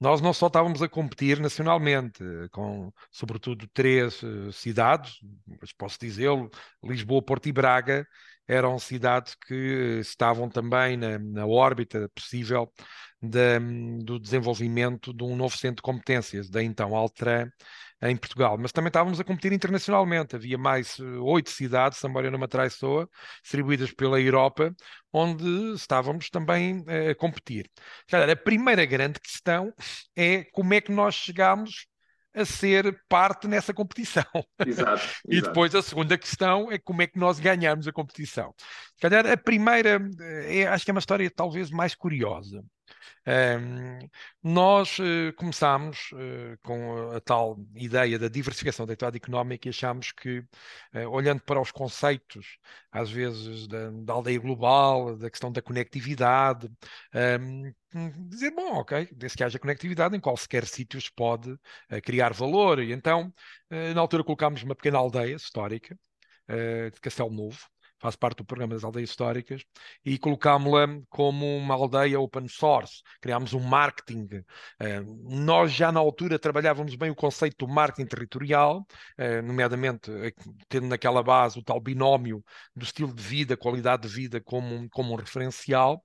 nós 0.00 0.20
não 0.20 0.32
só 0.32 0.46
estávamos 0.46 0.82
a 0.82 0.88
competir 0.88 1.40
nacionalmente, 1.40 2.22
com 2.52 2.92
sobretudo 3.10 3.66
três 3.72 4.22
uh, 4.22 4.52
cidades, 4.52 5.18
mas 5.60 5.72
posso 5.72 5.98
dizê-lo, 6.00 6.50
Lisboa, 6.82 7.22
Porto 7.22 7.48
e 7.48 7.52
Braga, 7.52 8.06
eram 8.46 8.78
cidades 8.78 9.34
que 9.34 9.98
estavam 10.00 10.48
também 10.48 10.96
na, 10.96 11.18
na 11.18 11.46
órbita 11.46 12.08
possível 12.14 12.72
de, 13.20 13.58
do 14.04 14.18
desenvolvimento 14.18 15.12
de 15.12 15.24
um 15.24 15.36
novo 15.36 15.56
centro 15.56 15.76
de 15.76 15.82
competências, 15.82 16.48
da 16.48 16.62
então 16.62 16.96
Altran, 16.96 17.50
em 18.02 18.16
Portugal, 18.16 18.56
mas 18.58 18.72
também 18.72 18.88
estávamos 18.88 19.18
a 19.18 19.24
competir 19.24 19.52
internacionalmente. 19.52 20.36
Havia 20.36 20.56
mais 20.56 20.98
eh, 21.00 21.02
oito 21.20 21.50
cidades, 21.50 21.98
Samboria 21.98 22.30
numa 22.30 22.46
traiçoa, 22.48 23.08
distribuídas 23.42 23.92
pela 23.92 24.20
Europa, 24.20 24.74
onde 25.12 25.74
estávamos 25.74 26.30
também 26.30 26.84
eh, 26.86 27.10
a 27.10 27.14
competir. 27.14 27.68
a 28.12 28.36
primeira 28.36 28.84
grande 28.84 29.20
questão 29.20 29.72
é 30.16 30.44
como 30.52 30.74
é 30.74 30.80
que 30.80 30.92
nós 30.92 31.14
chegámos 31.14 31.86
a 32.34 32.44
ser 32.44 33.02
parte 33.08 33.48
nessa 33.48 33.74
competição. 33.74 34.24
Exato, 34.64 35.02
e 35.28 35.40
depois 35.40 35.74
a 35.74 35.82
segunda 35.82 36.16
questão 36.16 36.70
é 36.70 36.78
como 36.78 37.02
é 37.02 37.06
que 37.06 37.18
nós 37.18 37.40
ganhamos 37.40 37.88
a 37.88 37.92
competição. 37.92 38.54
Se 38.94 39.00
calhar 39.00 39.26
a 39.26 39.36
primeira, 39.36 40.00
eh, 40.20 40.60
é, 40.60 40.66
acho 40.68 40.84
que 40.84 40.90
é 40.90 40.94
uma 40.94 41.00
história 41.00 41.28
talvez 41.30 41.70
mais 41.70 41.94
curiosa. 41.96 42.62
Nós 44.42 44.98
uh, 44.98 45.32
começámos 45.36 46.10
uh, 46.12 46.58
com 46.62 47.10
a 47.10 47.20
tal 47.20 47.58
ideia 47.74 48.18
da 48.18 48.28
diversificação 48.28 48.86
da 48.86 48.94
atividade 48.94 49.18
económica 49.18 49.68
e 49.68 49.70
achámos 49.70 50.12
que, 50.12 50.38
uh, 50.38 51.08
olhando 51.10 51.42
para 51.42 51.60
os 51.60 51.70
conceitos, 51.70 52.58
às 52.90 53.10
vezes, 53.10 53.66
da, 53.68 53.90
da, 53.90 54.12
aldeia 54.14 54.38
global, 54.38 55.16
da 55.16 55.30
questão 55.30 55.52
da 55.52 55.60
conectividade, 55.60 56.70
dizer, 58.28 58.50
bom, 58.52 58.74
ok, 58.80 59.08
desde 59.12 59.36
que 59.36 59.44
haja 59.44 59.58
conectividade, 59.58 60.16
em 60.16 60.20
quaisquer 60.20 60.66
sítios 60.66 61.10
pode 61.10 61.54
criar 62.02 62.32
valor. 62.32 62.80
E 62.80 62.92
então, 62.92 63.32
na 63.94 64.00
altura, 64.00 64.24
colocámos 64.24 64.62
uma 64.62 64.74
pequena 64.74 64.98
aldeia 64.98 65.36
histórica 65.36 65.98
de 66.92 67.00
Castelo 67.00 67.30
Novo, 67.30 67.58
faz 68.00 68.16
parte 68.16 68.38
do 68.38 68.44
programa 68.44 68.74
das 68.74 68.84
aldeias 68.84 69.10
históricas, 69.10 69.62
e 70.04 70.18
colocámos-la 70.18 70.86
como 71.08 71.56
uma 71.56 71.74
aldeia 71.74 72.20
open 72.20 72.48
source. 72.48 73.02
Criámos 73.20 73.52
um 73.54 73.60
marketing. 73.60 74.26
Uh, 74.80 75.38
nós 75.44 75.72
já 75.72 75.90
na 75.90 76.00
altura 76.00 76.38
trabalhávamos 76.38 76.94
bem 76.94 77.10
o 77.10 77.14
conceito 77.14 77.66
do 77.66 77.72
marketing 77.72 78.08
territorial, 78.08 78.86
uh, 79.18 79.42
nomeadamente 79.42 80.10
uh, 80.10 80.32
tendo 80.68 80.86
naquela 80.86 81.22
base 81.22 81.58
o 81.58 81.62
tal 81.62 81.80
binómio 81.80 82.44
do 82.74 82.84
estilo 82.84 83.12
de 83.12 83.22
vida, 83.22 83.56
qualidade 83.56 84.08
de 84.08 84.14
vida 84.14 84.40
como, 84.40 84.88
como 84.90 85.12
um 85.12 85.16
referencial. 85.16 86.02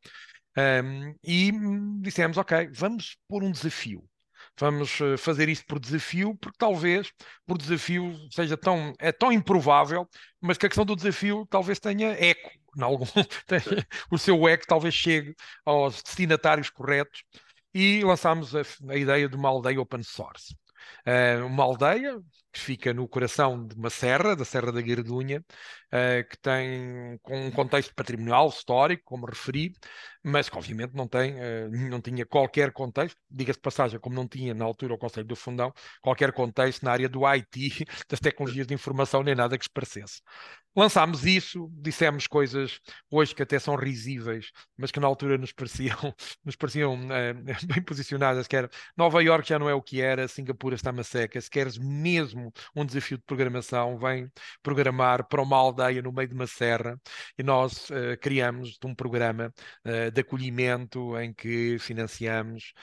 E 1.24 1.52
dissemos, 2.00 2.38
ok, 2.38 2.70
vamos 2.72 3.18
pôr 3.28 3.44
um 3.44 3.52
desafio. 3.52 4.08
Vamos 4.60 5.02
eh, 5.02 5.18
fazer 5.18 5.50
isso 5.50 5.66
por 5.66 5.80
desafio, 5.80 6.36
porque 6.38 6.58
talvez 6.58 7.12
por 7.46 7.58
desafio 7.58 8.16
seja 8.32 8.56
tão, 8.56 8.94
é 9.00 9.12
tão 9.12 9.32
improvável, 9.32 10.08
mas 10.40 10.58
que 10.58 10.66
a 10.66 10.70
questão 10.70 10.86
do 10.86 10.96
desafio 10.96 11.46
talvez 11.50 11.80
tenha 11.80 12.10
eco, 12.12 12.52
algum, 12.80 13.06
o 14.12 14.18
seu 14.18 14.48
eco 14.48 14.66
talvez 14.68 14.94
chegue 14.94 15.36
aos 15.66 16.02
destinatários 16.04 16.70
corretos 16.70 17.24
e 17.74 18.04
lançámos 18.04 18.56
a, 18.56 18.62
a 18.90 18.96
ideia 18.96 19.28
de 19.28 19.36
uma 19.36 19.50
aldeia 19.50 19.82
open 19.82 20.04
source. 20.04 20.56
Uh, 21.08 21.46
uma 21.48 21.64
aldeia 21.64 22.20
que 22.54 22.60
fica 22.60 22.94
no 22.94 23.08
coração 23.08 23.66
de 23.66 23.76
uma 23.76 23.90
serra, 23.90 24.36
da 24.36 24.46
Serra 24.46 24.72
da 24.72 24.80
Guardunha, 24.80 25.44
uh, 25.92 26.30
que 26.30 26.38
tem 26.38 27.20
um 27.28 27.52
contexto 27.52 27.94
patrimonial, 27.96 28.48
histórico, 28.50 29.04
como 29.04 29.26
referi, 29.26 29.74
mas 30.24 30.50
que 30.50 30.58
obviamente 30.58 30.94
não 30.94 31.08
tem, 31.08 31.34
uh, 31.34 31.90
não 31.90 32.00
tinha 32.00 32.26
qualquer 32.26 32.72
contexto, 32.72 33.18
diga-se 33.30 33.58
de 33.58 33.64
passagem, 33.64 34.00
como 34.00 34.16
não 34.16 34.28
tinha 34.28 34.54
na 34.54 34.66
altura 34.66 34.94
o 34.94 34.98
Conselho 34.98 35.26
do 35.26 35.36
Fundão, 35.36 35.74
qualquer 36.02 36.32
contexto 36.32 36.84
na 36.84 36.92
área 36.92 37.10
do 37.10 37.26
IT, 37.26 37.86
das 38.08 38.20
tecnologias 38.20 38.68
de 38.68 38.74
informação, 38.76 39.24
nem 39.24 39.34
nada 39.34 39.58
que 39.58 39.66
se 39.66 39.72
parecesse. 39.72 40.22
Lançámos 40.76 41.24
isso, 41.26 41.70
dissemos 41.74 42.26
coisas 42.26 42.80
hoje 43.10 43.36
que 43.36 43.44
até 43.44 43.60
são 43.60 43.76
risíveis, 43.76 44.52
mas 44.76 44.90
que 44.90 45.00
na 45.00 45.06
altura 45.06 45.38
nos 45.38 45.52
pareciam, 45.52 45.98
nos 46.44 46.56
pareciam 46.56 46.96
uh, 46.96 47.44
bem 47.66 47.82
posicionadas, 47.84 48.48
que 48.48 48.56
era 48.56 48.70
Nova 48.98 49.22
York 49.24 49.48
já 49.48 49.60
não 49.60 49.70
é 49.70 49.74
o 49.74 49.82
que 49.82 50.02
era, 50.02 50.28
Singapura 50.28 50.76
está 50.76 50.92
uma 50.92 51.04
seca, 51.04 51.40
se 51.40 51.50
queres 51.50 51.78
mesmo 51.78 52.43
um 52.76 52.86
desafio 52.86 53.18
de 53.18 53.24
programação, 53.24 53.98
vem 53.98 54.30
programar 54.62 55.28
para 55.28 55.42
uma 55.42 55.58
aldeia 55.58 56.02
no 56.02 56.12
meio 56.12 56.28
de 56.28 56.36
uma 56.36 56.48
serra 56.48 57.00
e 57.38 57.44
nós 57.44 57.90
uh, 57.90 58.18
criamos 58.22 58.78
um 58.84 58.96
programa 58.96 59.54
uh, 59.86 60.12
de 60.12 60.22
acolhimento 60.22 61.18
em 61.18 61.34
que 61.34 61.78
financiamos 61.80 62.74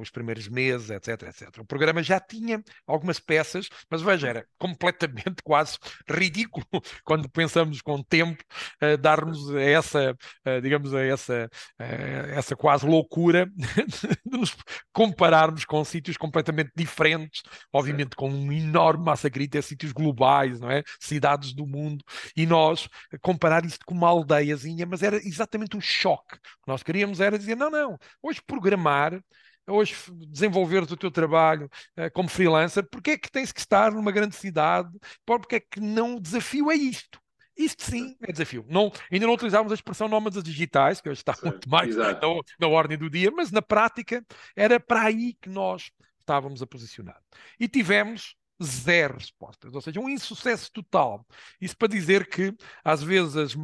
os 0.00 0.10
primeiros 0.10 0.48
meses, 0.48 0.90
etc, 0.90 1.22
etc. 1.22 1.58
O 1.58 1.66
programa 1.66 2.02
já 2.02 2.20
tinha 2.20 2.62
algumas 2.86 3.18
peças, 3.18 3.68
mas 3.90 4.02
veja, 4.02 4.28
era 4.28 4.46
completamente 4.58 5.42
quase 5.44 5.78
ridículo 6.08 6.66
quando 7.04 7.28
pensamos 7.28 7.80
com 7.80 8.02
tempo, 8.02 8.42
uh, 8.82 8.96
dar-nos 8.96 9.54
essa, 9.54 10.12
uh, 10.12 10.60
digamos, 10.60 10.92
essa, 10.92 11.48
uh, 11.80 12.30
essa 12.30 12.56
quase 12.56 12.86
loucura 12.86 13.46
de 13.56 14.38
nos 14.38 14.56
compararmos 14.92 15.64
com 15.64 15.84
sítios 15.84 16.16
completamente 16.16 16.70
diferentes, 16.76 17.42
obviamente 17.72 18.16
com 18.16 18.30
um 18.30 18.52
enorme 18.52 18.93
massa 18.98 19.30
crítica, 19.30 19.62
sítios 19.62 19.92
globais, 19.92 20.60
não 20.60 20.70
é? 20.70 20.82
Cidades 21.00 21.52
do 21.52 21.66
mundo, 21.66 22.04
e 22.36 22.46
nós 22.46 22.88
comparar 23.20 23.64
isto 23.64 23.84
com 23.84 23.94
uma 23.94 24.08
aldeiazinha, 24.08 24.86
mas 24.86 25.02
era 25.02 25.16
exatamente 25.16 25.76
o 25.76 25.80
choque. 25.80 26.36
O 26.36 26.38
que 26.38 26.68
nós 26.68 26.82
queríamos 26.82 27.20
era 27.20 27.38
dizer, 27.38 27.56
não, 27.56 27.70
não, 27.70 27.98
hoje 28.22 28.40
programar 28.46 29.20
hoje 29.66 29.94
desenvolveres 30.28 30.90
o 30.90 30.96
teu 30.96 31.10
trabalho 31.10 31.70
uh, 31.98 32.10
como 32.12 32.28
freelancer, 32.28 32.86
porque 32.90 33.12
é 33.12 33.18
que 33.18 33.30
tens 33.30 33.52
que 33.52 33.60
estar 33.60 33.92
numa 33.92 34.12
grande 34.12 34.36
cidade? 34.36 34.90
Porque 35.24 35.56
é 35.56 35.60
que 35.60 35.80
não 35.80 36.16
o 36.16 36.20
desafio 36.20 36.70
é 36.70 36.74
isto? 36.74 37.18
Isto 37.56 37.84
sim 37.84 38.16
é 38.20 38.32
desafio. 38.32 38.64
Não, 38.68 38.92
ainda 39.10 39.26
não 39.26 39.34
utilizámos 39.34 39.70
a 39.70 39.74
expressão 39.74 40.08
nómadas 40.08 40.42
digitais, 40.42 41.00
que 41.00 41.08
hoje 41.08 41.20
está 41.20 41.34
Sim, 41.34 41.46
muito 41.46 41.68
mais 41.68 41.94
na, 41.94 42.18
na, 42.58 42.66
ordem 42.66 42.98
do 42.98 43.08
dia, 43.08 43.30
mas 43.30 43.52
na 43.52 43.62
prática 43.62 44.24
era 44.56 44.80
para 44.80 45.02
aí 45.02 45.34
que 45.40 45.48
nós 45.48 45.92
estávamos 46.18 46.62
a 46.62 46.66
posicionar. 46.66 47.20
E 47.58 47.68
tivemos 47.68 48.34
zero 48.62 49.14
respostas, 49.14 49.74
ou 49.74 49.80
seja, 49.80 50.00
um 50.00 50.08
insucesso 50.08 50.70
total. 50.72 51.26
Isso 51.60 51.76
para 51.76 51.88
dizer 51.88 52.28
que, 52.28 52.54
às 52.84 53.02
vezes, 53.02 53.36
as, 53.36 53.54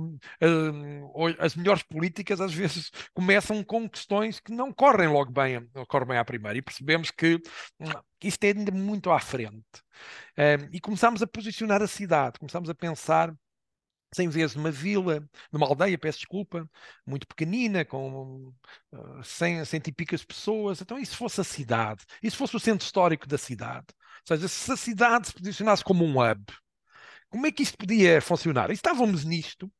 eh, 0.41 1.37
as 1.39 1.55
melhores 1.55 1.83
políticas, 1.83 2.41
às 2.41 2.53
vezes, 2.53 2.91
começam 3.15 3.63
com 3.65 3.89
questões 3.89 4.41
que 4.41 4.53
não 4.53 4.73
correm 4.73 5.09
logo 5.09 5.31
bem, 5.33 5.69
correm 5.89 6.09
bem 6.09 6.19
à 6.19 6.25
primeira, 6.25 6.59
e 6.59 6.63
percebemos 6.63 7.11
que, 7.11 7.41
hum, 7.81 7.87
isto 8.23 8.45
é 8.45 8.49
ainda 8.49 8.73
muito 8.73 9.11
à 9.11 9.21
frente. 9.21 9.65
E 10.73 10.81
começámos 10.81 11.23
a 11.23 11.27
posicionar 11.27 11.83
a 11.83 11.87
cidade, 11.87 12.39
começámos 12.39 12.71
a 12.71 12.75
pensar 12.75 13.35
sem 14.13 14.29
vezes 14.29 14.57
numa 14.57 14.71
vila, 14.71 15.23
numa 15.53 15.67
aldeia, 15.67 15.97
peço 15.99 16.19
desculpa, 16.19 16.69
muito 17.07 17.27
pequenina, 17.27 17.85
com 17.85 18.53
uh, 18.93 19.23
100, 19.23 19.65
cento 19.65 19.89
e 19.89 19.93
picas 19.93 20.25
pessoas. 20.25 20.81
Então, 20.81 20.99
e 20.99 21.07
se 21.07 21.17
fosse 21.17 21.41
a 21.41 21.45
cidade? 21.45 22.05
E 22.23 22.31
se 22.31 22.37
fosse 22.37 22.57
o 22.57 22.61
centro 22.61 22.85
histórico 22.85 23.29
da 23.29 23.39
cidade? 23.39 23.87
Ou 24.29 24.37
seja, 24.37 24.49
se 24.49 24.73
a 24.73 24.77
cidade 24.77 25.29
se 25.29 25.35
posicionasse 25.35 25.85
como 25.85 26.05
um 26.05 26.21
hub, 26.21 26.45
como 27.29 27.47
é 27.47 27.53
que 27.53 27.63
isto 27.63 27.79
podia 27.79 28.21
funcionar? 28.21 28.71
E 28.71 28.75
estávamos 28.75 29.25
nisto, 29.25 29.71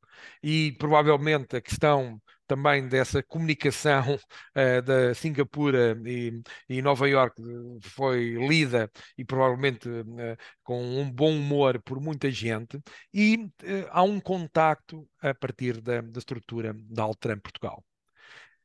e 0.43 0.73
provavelmente 0.77 1.55
a 1.55 1.61
questão 1.61 2.21
também 2.47 2.87
dessa 2.87 3.23
comunicação 3.23 4.15
uh, 4.15 4.81
da 4.83 5.13
Singapura 5.15 5.97
e, 6.05 6.41
e, 6.67 6.81
Nova 6.81 7.07
York 7.07 7.41
foi 7.81 8.35
lida 8.47 8.91
e 9.17 9.23
provavelmente 9.23 9.87
uh, 9.87 10.37
com 10.63 10.83
um 10.83 11.09
bom 11.09 11.31
humor 11.31 11.81
por 11.81 12.01
muita 12.01 12.29
gente 12.29 12.77
e 13.13 13.35
uh, 13.63 13.87
há 13.89 14.03
um 14.03 14.19
contacto 14.19 15.07
a 15.21 15.33
partir 15.33 15.79
da, 15.81 16.01
da 16.01 16.19
estrutura 16.19 16.73
da 16.89 17.03
Altran 17.03 17.39
Portugal. 17.39 17.83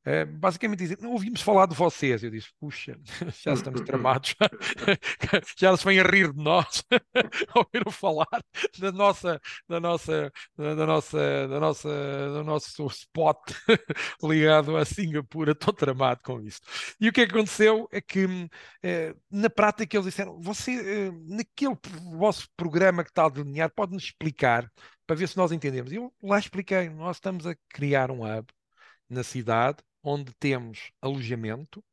Uh, 0.06 0.24
basicamente 0.38 0.78
dizer, 0.78 0.98
não 1.00 1.10
ouvimos 1.10 1.40
falar 1.40 1.66
de 1.66 1.74
vocês. 1.74 2.22
Eu 2.22 2.30
disse, 2.30 2.48
puxa, 2.60 2.96
já 3.42 3.54
estamos 3.54 3.80
tramados, 3.80 4.36
já 5.58 5.76
se 5.76 5.84
vêm 5.84 5.98
a 5.98 6.04
rir 6.04 6.32
de 6.32 6.40
nós, 6.40 6.84
ouviram 7.56 7.90
falar 7.90 8.44
da 8.78 8.92
nossa, 8.92 9.40
da 9.68 9.80
nossa, 9.80 10.32
da 10.56 10.86
nossa, 10.86 11.48
da 11.48 11.60
nossa, 11.60 11.88
do 11.88 12.44
nosso 12.44 12.86
spot 12.86 13.52
ligado 14.22 14.76
a 14.76 14.84
Singapura, 14.84 15.50
estou 15.50 15.74
tramado 15.74 16.20
com 16.22 16.40
isso. 16.40 16.60
E 17.00 17.08
o 17.08 17.12
que 17.12 17.22
aconteceu 17.22 17.88
é 17.90 18.00
que, 18.00 18.26
uh, 18.26 18.48
na 19.28 19.50
prática, 19.50 19.96
eles 19.96 20.06
disseram, 20.06 20.40
você, 20.40 21.08
uh, 21.08 21.24
naquele 21.26 21.76
vosso 22.16 22.48
programa 22.56 23.02
que 23.02 23.10
está 23.10 23.26
a 23.26 23.28
delinear, 23.28 23.72
pode-nos 23.74 24.04
explicar, 24.04 24.70
para 25.04 25.16
ver 25.16 25.28
se 25.28 25.36
nós 25.36 25.50
entendemos. 25.50 25.92
Eu 25.92 26.12
lá 26.22 26.38
expliquei, 26.38 26.88
nós 26.90 27.16
estamos 27.16 27.44
a 27.44 27.56
criar 27.70 28.10
um 28.10 28.22
hub 28.22 28.46
na 29.08 29.22
cidade 29.22 29.78
onde 30.06 30.32
temos 30.38 30.92
alojamento, 31.02 31.84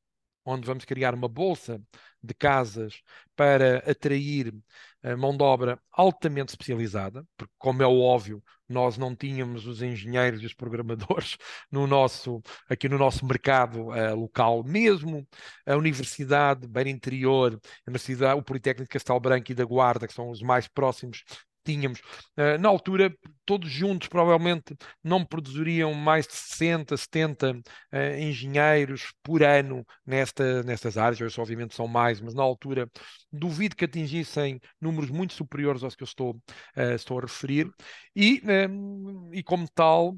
onde 0.45 0.67
vamos 0.67 0.85
criar 0.85 1.15
uma 1.15 1.27
bolsa 1.27 1.81
de 2.21 2.33
casas 2.35 3.01
para 3.35 3.79
atrair 3.89 4.53
a 5.01 5.17
mão 5.17 5.35
de 5.35 5.43
obra 5.43 5.79
altamente 5.91 6.49
especializada, 6.49 7.25
porque, 7.35 7.53
como 7.57 7.81
é 7.81 7.87
óbvio, 7.87 8.43
nós 8.69 8.97
não 8.97 9.15
tínhamos 9.15 9.65
os 9.65 9.81
engenheiros 9.81 10.43
e 10.43 10.45
os 10.45 10.53
programadores 10.53 11.37
no 11.71 11.87
nosso, 11.87 12.39
aqui 12.69 12.87
no 12.87 12.99
nosso 12.99 13.25
mercado 13.25 13.87
uh, 13.87 14.15
local, 14.15 14.63
mesmo 14.63 15.27
a 15.65 15.75
Universidade 15.75 16.67
Beira 16.67 16.91
Interior, 16.91 17.59
a 17.63 17.89
Universidade, 17.89 18.39
o 18.39 18.43
Politécnico 18.43 18.83
de 18.83 18.93
Castelo 18.93 19.19
Branco 19.19 19.51
e 19.51 19.55
da 19.55 19.65
Guarda, 19.65 20.07
que 20.07 20.13
são 20.13 20.29
os 20.29 20.41
mais 20.41 20.67
próximos 20.67 21.23
tínhamos. 21.63 21.99
Uh, 22.37 22.57
na 22.59 22.69
altura, 22.69 23.15
todos 23.45 23.69
juntos 23.69 24.07
provavelmente 24.07 24.75
não 25.03 25.25
produziriam 25.25 25.93
mais 25.93 26.27
de 26.27 26.33
60, 26.33 26.95
70 26.97 27.51
uh, 27.51 27.61
engenheiros 28.19 29.13
por 29.23 29.43
ano 29.43 29.85
nesta, 30.05 30.63
nestas 30.63 30.97
áreas, 30.97 31.21
hoje 31.21 31.39
obviamente 31.39 31.75
são 31.75 31.87
mais, 31.87 32.21
mas 32.21 32.33
na 32.33 32.43
altura 32.43 32.89
duvido 33.31 33.75
que 33.75 33.85
atingissem 33.85 34.59
números 34.79 35.09
muito 35.09 35.33
superiores 35.33 35.83
aos 35.83 35.95
que 35.95 36.03
eu 36.03 36.05
estou, 36.05 36.31
uh, 36.77 36.95
estou 36.95 37.17
a 37.19 37.21
referir, 37.21 37.69
e, 38.15 38.41
um, 38.69 39.29
e 39.33 39.41
como 39.41 39.67
tal, 39.73 40.15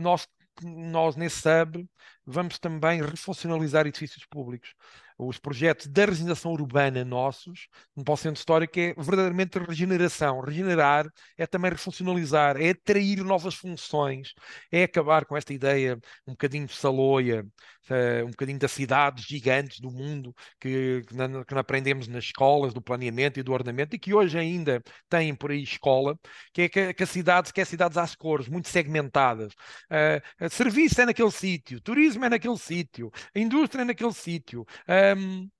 nós 0.00 0.26
nós 0.62 1.16
nesse 1.16 1.46
hub 1.48 1.86
vamos 2.24 2.58
também 2.58 3.02
refuncionalizar 3.02 3.86
edifícios 3.86 4.24
públicos 4.24 4.74
os 5.18 5.38
projetos 5.38 5.86
da 5.86 6.04
regeneração 6.04 6.52
urbana 6.52 7.04
nossos, 7.04 7.68
no 7.96 8.16
Centro 8.16 8.38
Histórico, 8.38 8.78
é 8.78 8.94
verdadeiramente 8.94 9.58
regeneração. 9.58 10.40
Regenerar 10.40 11.06
é 11.38 11.46
também 11.46 11.70
refuncionalizar, 11.70 12.56
é 12.60 12.70
atrair 12.70 13.24
novas 13.24 13.54
funções, 13.54 14.34
é 14.70 14.84
acabar 14.84 15.24
com 15.24 15.36
esta 15.36 15.54
ideia 15.54 15.98
um 16.26 16.32
bocadinho 16.32 16.66
de 16.66 16.74
saloia, 16.74 17.46
uh, 17.90 18.26
um 18.26 18.30
bocadinho 18.30 18.58
das 18.58 18.72
cidades 18.72 19.24
gigantes 19.24 19.80
do 19.80 19.90
mundo 19.90 20.34
que, 20.60 21.02
que, 21.06 21.14
não, 21.14 21.44
aprendemos 21.56 22.08
nas 22.08 22.24
escolas 22.24 22.74
do 22.74 22.82
planeamento 22.82 23.40
e 23.40 23.42
do 23.42 23.52
ordenamento 23.52 23.96
e 23.96 23.98
que 23.98 24.12
hoje 24.12 24.38
ainda 24.38 24.82
têm 25.08 25.34
por 25.34 25.50
aí 25.50 25.62
escola, 25.62 26.18
que 26.52 26.62
é 26.62 26.68
que, 26.68 26.94
que 26.94 27.02
a 27.02 27.06
cidade 27.06 27.52
que 27.52 27.60
é 27.60 27.64
cidades 27.64 27.96
às 27.96 28.14
cores, 28.14 28.48
muito 28.48 28.68
segmentadas. 28.68 29.52
Uh, 29.90 30.50
serviço 30.50 31.00
é 31.00 31.06
naquele 31.06 31.30
sítio, 31.30 31.80
turismo 31.80 32.24
é 32.24 32.28
naquele 32.28 32.58
sítio, 32.58 33.10
indústria 33.34 33.82
é 33.82 33.84
naquele 33.84 34.12
sítio. 34.12 34.62
Uh, 34.62 35.05
um, 35.12 35.50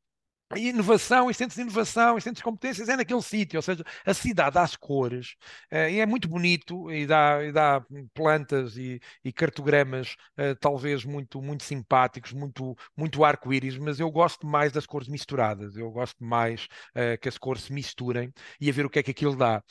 e 0.54 0.68
inovação, 0.68 1.28
e 1.28 1.34
centros 1.34 1.56
de 1.56 1.62
inovação, 1.62 2.16
e 2.16 2.20
centros 2.20 2.38
de 2.38 2.44
competências 2.44 2.88
é 2.88 2.96
naquele 2.96 3.22
sítio, 3.22 3.58
ou 3.58 3.62
seja, 3.62 3.82
a 4.04 4.14
cidade 4.14 4.58
às 4.58 4.76
cores, 4.76 5.34
uh, 5.72 5.88
e 5.90 5.98
é 5.98 6.06
muito 6.06 6.28
bonito, 6.28 6.90
e 6.92 7.04
dá, 7.06 7.42
e 7.42 7.50
dá 7.50 7.84
plantas 8.14 8.76
e, 8.76 9.00
e 9.24 9.32
cartogramas 9.32 10.14
uh, 10.38 10.54
talvez 10.60 11.04
muito, 11.04 11.42
muito 11.42 11.64
simpáticos, 11.64 12.32
muito, 12.32 12.76
muito 12.96 13.24
arco-íris, 13.24 13.76
mas 13.76 13.98
eu 13.98 14.10
gosto 14.10 14.46
mais 14.46 14.70
das 14.70 14.86
cores 14.86 15.08
misturadas, 15.08 15.76
eu 15.76 15.90
gosto 15.90 16.22
mais 16.22 16.68
uh, 16.94 17.18
que 17.20 17.28
as 17.28 17.38
cores 17.38 17.64
se 17.64 17.72
misturem 17.72 18.32
e 18.60 18.70
a 18.70 18.72
ver 18.72 18.86
o 18.86 18.90
que 18.90 19.00
é 19.00 19.02
que 19.02 19.10
aquilo 19.10 19.34
dá. 19.34 19.62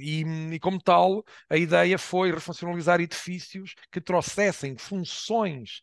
E, 0.00 0.24
e, 0.52 0.58
como 0.60 0.80
tal, 0.80 1.24
a 1.48 1.56
ideia 1.56 1.98
foi 1.98 2.30
refuncionalizar 2.30 3.00
edifícios 3.00 3.74
que 3.90 4.00
trouxessem 4.00 4.76
funções 4.76 5.80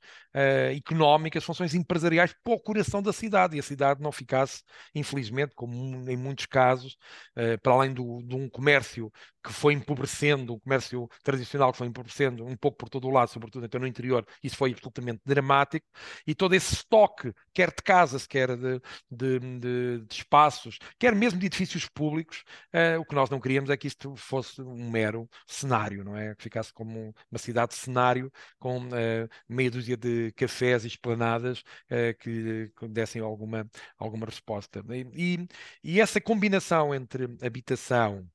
económicas, 0.75 1.43
funções 1.43 1.73
empresariais 1.75 2.35
para 2.43 2.53
o 2.53 2.59
coração 2.59 3.01
da 3.01 3.13
cidade, 3.13 3.55
e 3.55 3.59
a 3.59 3.63
cidade 3.63 4.01
não 4.03 4.11
ficasse, 4.11 4.63
infelizmente, 4.93 5.55
como 5.55 5.73
em 6.09 6.17
muitos 6.17 6.45
casos, 6.45 6.97
uh, 7.37 7.59
para 7.61 7.73
além 7.73 7.93
do, 7.93 8.21
de 8.23 8.35
um 8.35 8.49
comércio 8.49 9.11
que 9.43 9.51
foi 9.51 9.73
empobrecendo, 9.73 10.53
o 10.53 10.59
comércio 10.59 11.09
tradicional 11.23 11.71
que 11.71 11.77
foi 11.77 11.87
empobrecendo 11.87 12.45
um 12.45 12.55
pouco 12.55 12.77
por 12.77 12.89
todo 12.89 13.07
o 13.07 13.11
lado, 13.11 13.29
sobretudo 13.29 13.65
então 13.65 13.81
no 13.81 13.87
interior, 13.87 14.25
isso 14.43 14.55
foi 14.55 14.71
absolutamente 14.71 15.21
dramático, 15.25 15.85
e 16.25 16.33
todo 16.33 16.53
esse 16.53 16.73
estoque, 16.73 17.33
quer 17.53 17.69
de 17.69 17.83
casas, 17.83 18.25
quer 18.25 18.55
de, 18.55 18.81
de, 19.11 19.39
de, 19.39 20.05
de 20.07 20.15
espaços, 20.15 20.79
quer 20.97 21.15
mesmo 21.15 21.39
de 21.39 21.45
edifícios 21.47 21.87
públicos, 21.87 22.43
uh, 22.73 22.99
o 22.99 23.05
que 23.05 23.15
nós 23.15 23.29
não 23.29 23.39
queríamos 23.39 23.69
é 23.69 23.77
que 23.77 23.87
isto 23.87 24.15
fosse 24.15 24.61
um 24.61 24.89
mero 24.89 25.29
cenário, 25.47 26.03
não 26.03 26.15
é? 26.15 26.35
Que 26.35 26.43
ficasse 26.43 26.73
como 26.73 27.13
uma 27.31 27.37
cidade 27.37 27.73
cenário 27.73 28.31
com 28.59 28.79
uh, 28.79 29.29
meia 29.47 29.71
dúzia 29.71 29.97
de 29.97 30.31
cafés 30.33 30.83
e 30.85 30.87
esplanadas 30.87 31.59
uh, 31.59 32.17
que, 32.19 32.71
que 32.77 32.87
dessem 32.87 33.21
alguma, 33.21 33.67
alguma 33.97 34.25
resposta. 34.25 34.83
E, 35.13 35.47
e 35.83 35.99
essa 35.99 36.21
combinação 36.21 36.93
entre 36.93 37.25
habitação, 37.41 38.27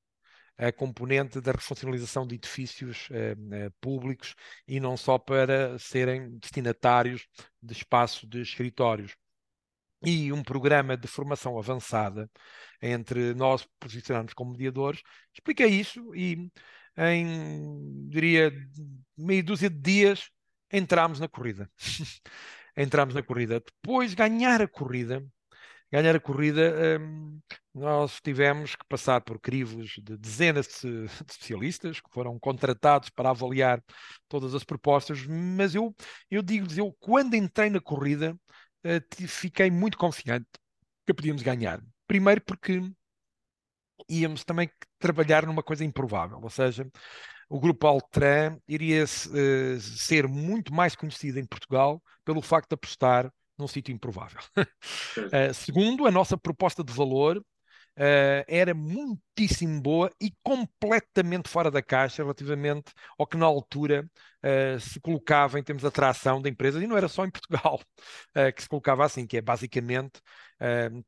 a 0.58 0.72
componente 0.72 1.40
da 1.40 1.52
refuncionalização 1.52 2.26
de 2.26 2.34
edifícios 2.34 3.08
eh, 3.12 3.36
eh, 3.52 3.70
públicos 3.80 4.34
e 4.66 4.80
não 4.80 4.96
só 4.96 5.16
para 5.18 5.78
serem 5.78 6.36
destinatários 6.38 7.26
de 7.62 7.72
espaço 7.72 8.26
de 8.26 8.40
escritórios. 8.42 9.16
E 10.04 10.32
um 10.32 10.42
programa 10.42 10.96
de 10.96 11.08
formação 11.08 11.58
avançada 11.58 12.30
entre 12.82 13.34
nós 13.34 13.66
posicionarmos 13.80 14.32
como 14.34 14.52
mediadores, 14.52 15.02
explica 15.32 15.66
isso 15.66 16.14
e 16.14 16.50
em, 16.96 18.08
diria, 18.08 18.52
meia 19.16 19.42
dúzia 19.42 19.70
de 19.70 19.78
dias 19.78 20.30
entramos 20.72 21.20
na 21.20 21.28
corrida. 21.28 21.70
entramos 22.76 23.14
na 23.14 23.22
corrida. 23.22 23.60
Depois 23.60 24.14
ganhar 24.14 24.62
a 24.62 24.68
corrida 24.68 25.24
ganhar 25.90 26.14
a 26.14 26.20
corrida, 26.20 26.74
um, 27.00 27.40
nós 27.74 28.20
tivemos 28.20 28.76
que 28.76 28.84
passar 28.88 29.20
por 29.22 29.40
crivos 29.40 29.90
de 30.02 30.16
dezenas 30.16 30.66
de, 30.82 31.04
especialistas 31.04 32.00
que 32.00 32.10
foram 32.10 32.38
contratados 32.38 33.10
para 33.10 33.30
avaliar 33.30 33.82
todas 34.28 34.54
as 34.54 34.64
propostas, 34.64 35.24
mas 35.26 35.74
eu, 35.74 35.94
eu 36.30 36.42
digo-lhes, 36.42 36.78
eu 36.78 36.94
quando 37.00 37.34
entrei 37.34 37.70
na 37.70 37.80
corrida 37.80 38.38
uh, 38.84 39.28
fiquei 39.28 39.70
muito 39.70 39.96
confiante 39.96 40.48
que 41.06 41.14
podíamos 41.14 41.42
ganhar. 41.42 41.80
Primeiro 42.06 42.42
porque 42.42 42.80
íamos 44.08 44.44
também 44.44 44.70
trabalhar 44.98 45.46
numa 45.46 45.62
coisa 45.62 45.84
improvável, 45.84 46.38
ou 46.42 46.50
seja, 46.50 46.86
o 47.48 47.58
grupo 47.58 47.86
Altran 47.86 48.58
iria 48.68 49.04
uh, 49.04 49.80
ser 49.80 50.28
muito 50.28 50.72
mais 50.72 50.94
conhecido 50.94 51.38
em 51.38 51.46
Portugal 51.46 52.02
pelo 52.24 52.42
facto 52.42 52.68
de 52.70 52.74
apostar 52.74 53.32
num 53.58 53.68
sítio 53.68 53.92
improvável. 53.92 54.40
uh, 54.56 55.54
segundo, 55.54 56.06
a 56.06 56.10
nossa 56.10 56.36
proposta 56.36 56.84
de 56.84 56.92
valor 56.92 57.42
Uh, 57.98 58.46
era 58.46 58.72
muitíssimo 58.74 59.82
boa 59.82 60.08
e 60.20 60.32
completamente 60.40 61.48
fora 61.48 61.68
da 61.68 61.82
caixa 61.82 62.22
relativamente 62.22 62.92
ao 63.18 63.26
que 63.26 63.36
na 63.36 63.44
altura 63.44 64.08
uh, 64.44 64.78
se 64.78 65.00
colocava 65.00 65.58
em 65.58 65.64
termos 65.64 65.80
de 65.80 65.88
atração 65.88 66.40
da 66.40 66.48
empresa, 66.48 66.80
e 66.80 66.86
não 66.86 66.96
era 66.96 67.08
só 67.08 67.24
em 67.24 67.30
Portugal 67.30 67.80
que 68.54 68.62
se 68.62 68.68
colocava 68.68 69.04
assim, 69.04 69.26
que 69.26 69.36
é 69.36 69.40
basicamente 69.40 70.20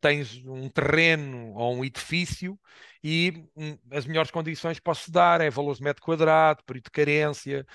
tens 0.01 0.45
um 0.45 0.69
terreno 0.69 1.53
ou 1.55 1.77
um 1.77 1.85
edifício 1.85 2.59
e 3.03 3.45
um, 3.57 3.77
as 3.93 4.07
melhores 4.07 4.31
condições 4.31 4.79
posso 4.81 5.11
dar 5.13 5.41
é 5.41 5.51
valores 5.51 5.79
de 5.79 5.85
metro 5.85 6.03
quadrado, 6.03 6.65
período 6.65 6.85
de 6.85 6.91
carência, 6.91 7.67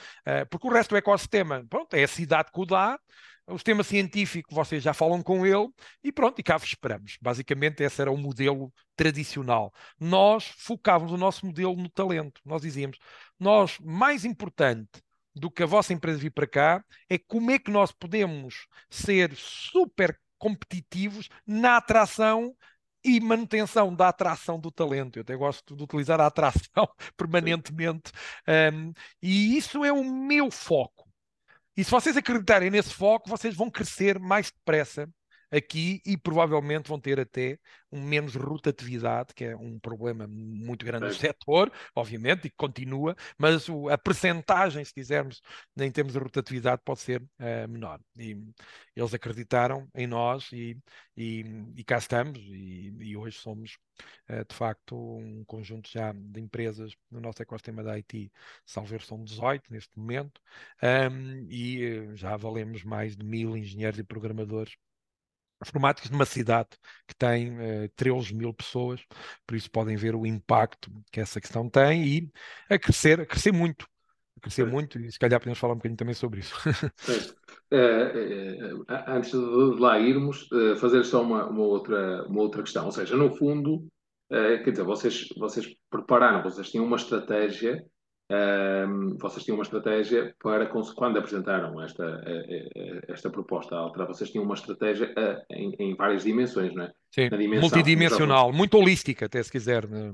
porque 0.49 0.67
o 0.67 0.71
resto 0.71 0.91
do 0.91 0.97
ecossistema, 0.97 1.65
pronto, 1.69 1.93
é 1.93 2.03
a 2.03 2.07
cidade 2.07 2.49
que 2.51 2.59
o 2.59 2.65
dá, 2.65 2.97
o 3.47 3.57
sistema 3.57 3.83
científico, 3.83 4.53
vocês 4.53 4.81
já 4.83 4.93
falam 4.93 5.21
com 5.21 5.45
ele 5.45 5.69
e 6.03 6.11
pronto, 6.11 6.39
e 6.39 6.43
cá 6.43 6.57
vos 6.57 6.67
esperamos. 6.67 7.17
Basicamente, 7.21 7.83
esse 7.83 8.01
era 8.01 8.11
o 8.11 8.17
modelo 8.17 8.73
tradicional. 8.95 9.73
Nós 9.99 10.45
focávamos 10.57 11.13
o 11.13 11.17
nosso 11.17 11.45
modelo 11.45 11.75
no 11.75 11.89
talento. 11.89 12.41
Nós 12.43 12.61
dizíamos, 12.61 12.97
nós, 13.39 13.77
mais 13.79 14.25
importante 14.25 15.01
do 15.35 15.51
que 15.51 15.63
a 15.63 15.67
vossa 15.67 15.93
empresa 15.93 16.17
vir 16.17 16.31
para 16.31 16.47
cá, 16.47 16.83
é 17.09 17.17
como 17.17 17.51
é 17.51 17.59
que 17.59 17.69
nós 17.69 17.91
podemos 17.91 18.67
ser 18.89 19.35
super 19.35 20.19
competitivos 20.37 21.29
na 21.45 21.77
atração 21.77 22.55
e 23.03 23.19
manutenção 23.19 23.93
da 23.93 24.09
atração 24.09 24.59
do 24.59 24.71
talento. 24.71 25.17
Eu 25.17 25.21
até 25.21 25.35
gosto 25.35 25.75
de 25.75 25.83
utilizar 25.83 26.19
a 26.19 26.25
atração 26.25 26.87
permanentemente. 27.15 28.11
Um, 28.73 28.93
e 29.21 29.55
isso 29.57 29.85
é 29.85 29.91
o 29.93 30.03
meu 30.03 30.49
foco. 30.49 30.94
E 31.77 31.83
se 31.83 31.91
vocês 31.91 32.15
acreditarem 32.15 32.69
nesse 32.69 32.93
foco, 32.93 33.29
vocês 33.29 33.55
vão 33.55 33.69
crescer 33.69 34.17
mais 34.19 34.51
depressa 34.51 35.09
aqui 35.51 36.01
e 36.05 36.17
provavelmente 36.17 36.89
vão 36.89 36.99
ter 36.99 37.19
até 37.19 37.59
um 37.91 38.01
menos 38.01 38.35
rotatividade, 38.35 39.33
que 39.33 39.45
é 39.45 39.55
um 39.55 39.79
problema 39.79 40.27
muito 40.27 40.85
grande 40.85 41.07
no 41.07 41.13
setor, 41.13 41.71
obviamente, 41.95 42.47
e 42.47 42.49
que 42.49 42.55
continua, 42.57 43.15
mas 43.37 43.69
o, 43.69 43.89
a 43.89 43.97
percentagem, 43.97 44.83
se 44.83 44.93
quisermos, 44.93 45.41
em 45.77 45.91
termos 45.91 46.13
de 46.13 46.19
rotatividade, 46.19 46.81
pode 46.83 46.99
ser 46.99 47.21
uh, 47.21 47.67
menor. 47.69 47.99
E 48.17 48.37
eles 48.95 49.13
acreditaram 49.13 49.87
em 49.95 50.07
nós 50.07 50.51
e, 50.51 50.77
e, 51.15 51.45
e 51.75 51.83
cá 51.83 51.97
estamos, 51.97 52.39
e, 52.39 52.93
e 52.99 53.17
hoje 53.17 53.37
somos, 53.37 53.77
uh, 54.29 54.45
de 54.47 54.55
facto, 54.55 54.95
um 54.95 55.43
conjunto 55.45 55.89
já 55.89 56.11
de 56.13 56.41
empresas 56.41 56.95
no 57.09 57.21
nosso 57.21 57.41
ecossistema 57.41 57.83
da 57.83 57.93
IT, 57.93 58.31
salver 58.65 59.01
são 59.01 59.23
18 59.23 59.71
neste 59.71 59.97
momento, 59.97 60.41
um, 60.83 61.47
e 61.49 61.99
uh, 61.99 62.15
já 62.15 62.35
valemos 62.35 62.83
mais 62.83 63.15
de 63.15 63.25
mil 63.25 63.55
engenheiros 63.55 63.99
e 63.99 64.03
programadores 64.03 64.75
informáticos 65.61 66.09
numa 66.09 66.25
cidade 66.25 66.69
que 67.07 67.15
tem 67.15 67.57
uh, 67.57 67.61
eh, 67.61 67.89
13 67.95 68.33
mil 68.33 68.53
pessoas, 68.53 69.01
por 69.45 69.55
isso 69.55 69.69
podem 69.71 69.95
ver 69.95 70.15
o 70.15 70.25
impacto 70.25 70.91
que 71.11 71.19
essa 71.19 71.39
questão 71.39 71.69
tem 71.69 72.05
e 72.05 72.31
a 72.69 72.77
crescer, 72.77 73.21
a 73.21 73.25
crescer 73.25 73.51
muito, 73.51 73.87
a 74.37 74.41
crescer 74.41 74.65
muito, 74.65 74.99
e 74.99 75.11
se 75.11 75.19
calhar 75.19 75.39
podemos 75.39 75.59
falar 75.59 75.73
um 75.73 75.77
bocadinho 75.77 75.97
também 75.97 76.15
sobre 76.15 76.39
isso. 76.41 76.55
Uh, 77.73 78.83
uh, 78.83 78.85
antes 79.07 79.31
de 79.31 79.79
lá 79.79 79.99
irmos, 79.99 80.47
fazer 80.79 81.03
só 81.03 81.23
uma, 81.23 81.47
uma, 81.49 81.63
outra, 81.63 82.23
uma 82.27 82.41
outra 82.41 82.61
questão, 82.61 82.85
ou 82.85 82.91
seja, 82.91 83.17
no 83.17 83.35
fundo, 83.35 83.87
quer 84.29 84.69
dizer, 84.69 84.83
vocês, 84.83 85.27
vocês 85.35 85.75
prepararam, 85.89 86.43
vocês 86.43 86.69
tinham 86.69 86.85
uma 86.85 86.95
estratégia 86.95 87.83
um, 88.31 89.17
vocês 89.19 89.43
tinham 89.43 89.57
uma 89.57 89.63
estratégia 89.63 90.33
para, 90.41 90.65
quando 90.65 91.17
apresentaram 91.17 91.79
esta, 91.81 92.23
esta 93.07 93.29
proposta 93.29 93.75
à 93.75 93.79
Altra, 93.79 94.05
vocês 94.05 94.31
tinham 94.31 94.43
uma 94.43 94.55
estratégia 94.55 95.13
em, 95.51 95.75
em 95.79 95.95
várias 95.95 96.23
dimensões, 96.23 96.73
não 96.73 96.85
é? 96.85 96.91
Sim, 97.11 97.29
multidimensional, 97.61 98.51
muito 98.51 98.77
holística, 98.77 99.27
até 99.27 99.41
se 99.41 99.51
quiser. 99.51 99.87
Né? 99.87 100.11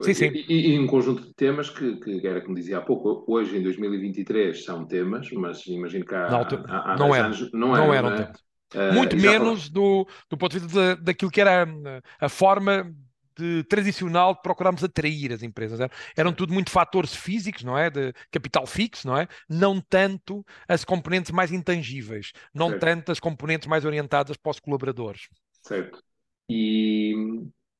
Sim, 0.00 0.14
sim. 0.14 0.32
E, 0.48 0.74
e, 0.74 0.78
um 0.78 0.86
conjunto 0.86 1.22
de 1.22 1.34
temas 1.34 1.70
que, 1.70 1.96
que 1.96 2.26
era 2.26 2.40
como 2.40 2.56
dizia 2.56 2.78
há 2.78 2.80
pouco, 2.80 3.24
hoje 3.28 3.56
em 3.56 3.62
2023 3.62 4.64
são 4.64 4.84
temas, 4.86 5.30
mas 5.32 5.64
imagino 5.66 6.04
que 6.04 6.14
há, 6.14 6.28
não, 6.30 6.40
há, 6.40 6.92
há 6.92 6.96
não, 6.96 7.14
era, 7.14 7.26
anos 7.26 7.52
não, 7.52 7.68
não 7.68 7.94
eram. 7.94 8.10
Não 8.10 8.16
é? 8.16 8.32
Uh, 8.74 8.94
muito 8.94 9.16
menos 9.16 9.68
do, 9.68 10.08
do 10.28 10.36
ponto 10.36 10.58
de 10.58 10.58
vista 10.58 10.96
daquilo 10.96 11.30
que 11.30 11.40
era 11.40 11.62
a, 11.62 12.26
a 12.26 12.28
forma 12.28 12.92
de, 13.36 13.64
tradicional 13.64 14.34
de 14.34 14.42
procurarmos 14.42 14.82
atrair 14.82 15.32
as 15.32 15.42
empresas. 15.42 15.80
Eram, 15.80 15.90
eram 16.16 16.32
tudo 16.32 16.52
muito 16.52 16.70
fatores 16.70 17.14
físicos, 17.14 17.62
não 17.62 17.76
é? 17.76 17.90
De 17.90 18.12
capital 18.30 18.66
fixo, 18.66 19.06
não 19.06 19.16
é? 19.16 19.28
Não 19.48 19.80
tanto 19.80 20.44
as 20.68 20.84
componentes 20.84 21.30
mais 21.30 21.52
intangíveis, 21.52 22.32
não 22.54 22.70
certo. 22.70 22.80
tanto 22.80 23.12
as 23.12 23.20
componentes 23.20 23.68
mais 23.68 23.84
orientadas 23.84 24.36
para 24.36 24.50
os 24.50 24.60
colaboradores. 24.60 25.28
Certo. 25.62 26.02
E, 26.48 27.14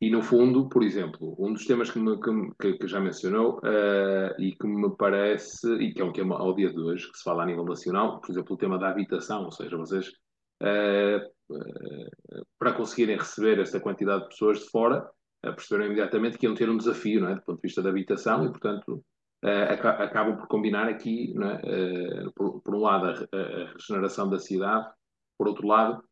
e 0.00 0.10
no 0.10 0.22
fundo, 0.22 0.68
por 0.68 0.82
exemplo, 0.82 1.36
um 1.38 1.52
dos 1.52 1.64
temas 1.64 1.90
que, 1.90 1.98
me, 1.98 2.18
que, 2.60 2.74
que 2.74 2.88
já 2.88 3.00
mencionou 3.00 3.58
uh, 3.58 4.40
e 4.40 4.54
que 4.54 4.66
me 4.66 4.94
parece, 4.96 5.66
e 5.74 5.94
que 5.94 6.02
é 6.02 6.04
um 6.04 6.12
tema 6.12 6.36
ao 6.36 6.54
dia 6.54 6.70
de 6.70 6.78
hoje, 6.78 7.10
que 7.10 7.16
se 7.16 7.24
fala 7.24 7.44
a 7.44 7.46
nível 7.46 7.64
nacional, 7.64 8.20
por 8.20 8.30
exemplo, 8.30 8.54
o 8.54 8.58
tema 8.58 8.78
da 8.78 8.90
habitação, 8.90 9.44
ou 9.44 9.52
seja, 9.52 9.76
vocês 9.76 10.08
uh, 10.62 11.54
uh, 11.54 12.46
para 12.58 12.72
conseguirem 12.72 13.16
receber 13.16 13.58
essa 13.58 13.80
quantidade 13.80 14.24
de 14.24 14.28
pessoas 14.28 14.58
de 14.58 14.68
fora, 14.68 15.08
perceberam 15.42 15.86
imediatamente 15.86 16.38
que 16.38 16.46
iam 16.46 16.54
ter 16.54 16.68
um 16.68 16.76
desafio, 16.76 17.20
não 17.20 17.28
é? 17.28 17.34
do 17.34 17.42
ponto 17.42 17.56
de 17.56 17.62
vista 17.62 17.82
da 17.82 17.90
habitação, 17.90 18.44
e 18.44 18.48
portanto 18.48 19.02
acabam 19.42 20.36
por 20.36 20.48
combinar 20.48 20.88
aqui, 20.88 21.32
é? 21.62 22.24
por, 22.34 22.60
por, 22.62 22.74
um 22.74 22.80
lado, 22.80 23.28
a, 23.32 23.72
regeneração 23.74 24.28
da 24.28 24.38
cidade, 24.38 24.88
por 25.38 25.46
outro 25.46 25.66
lado, 25.66 26.02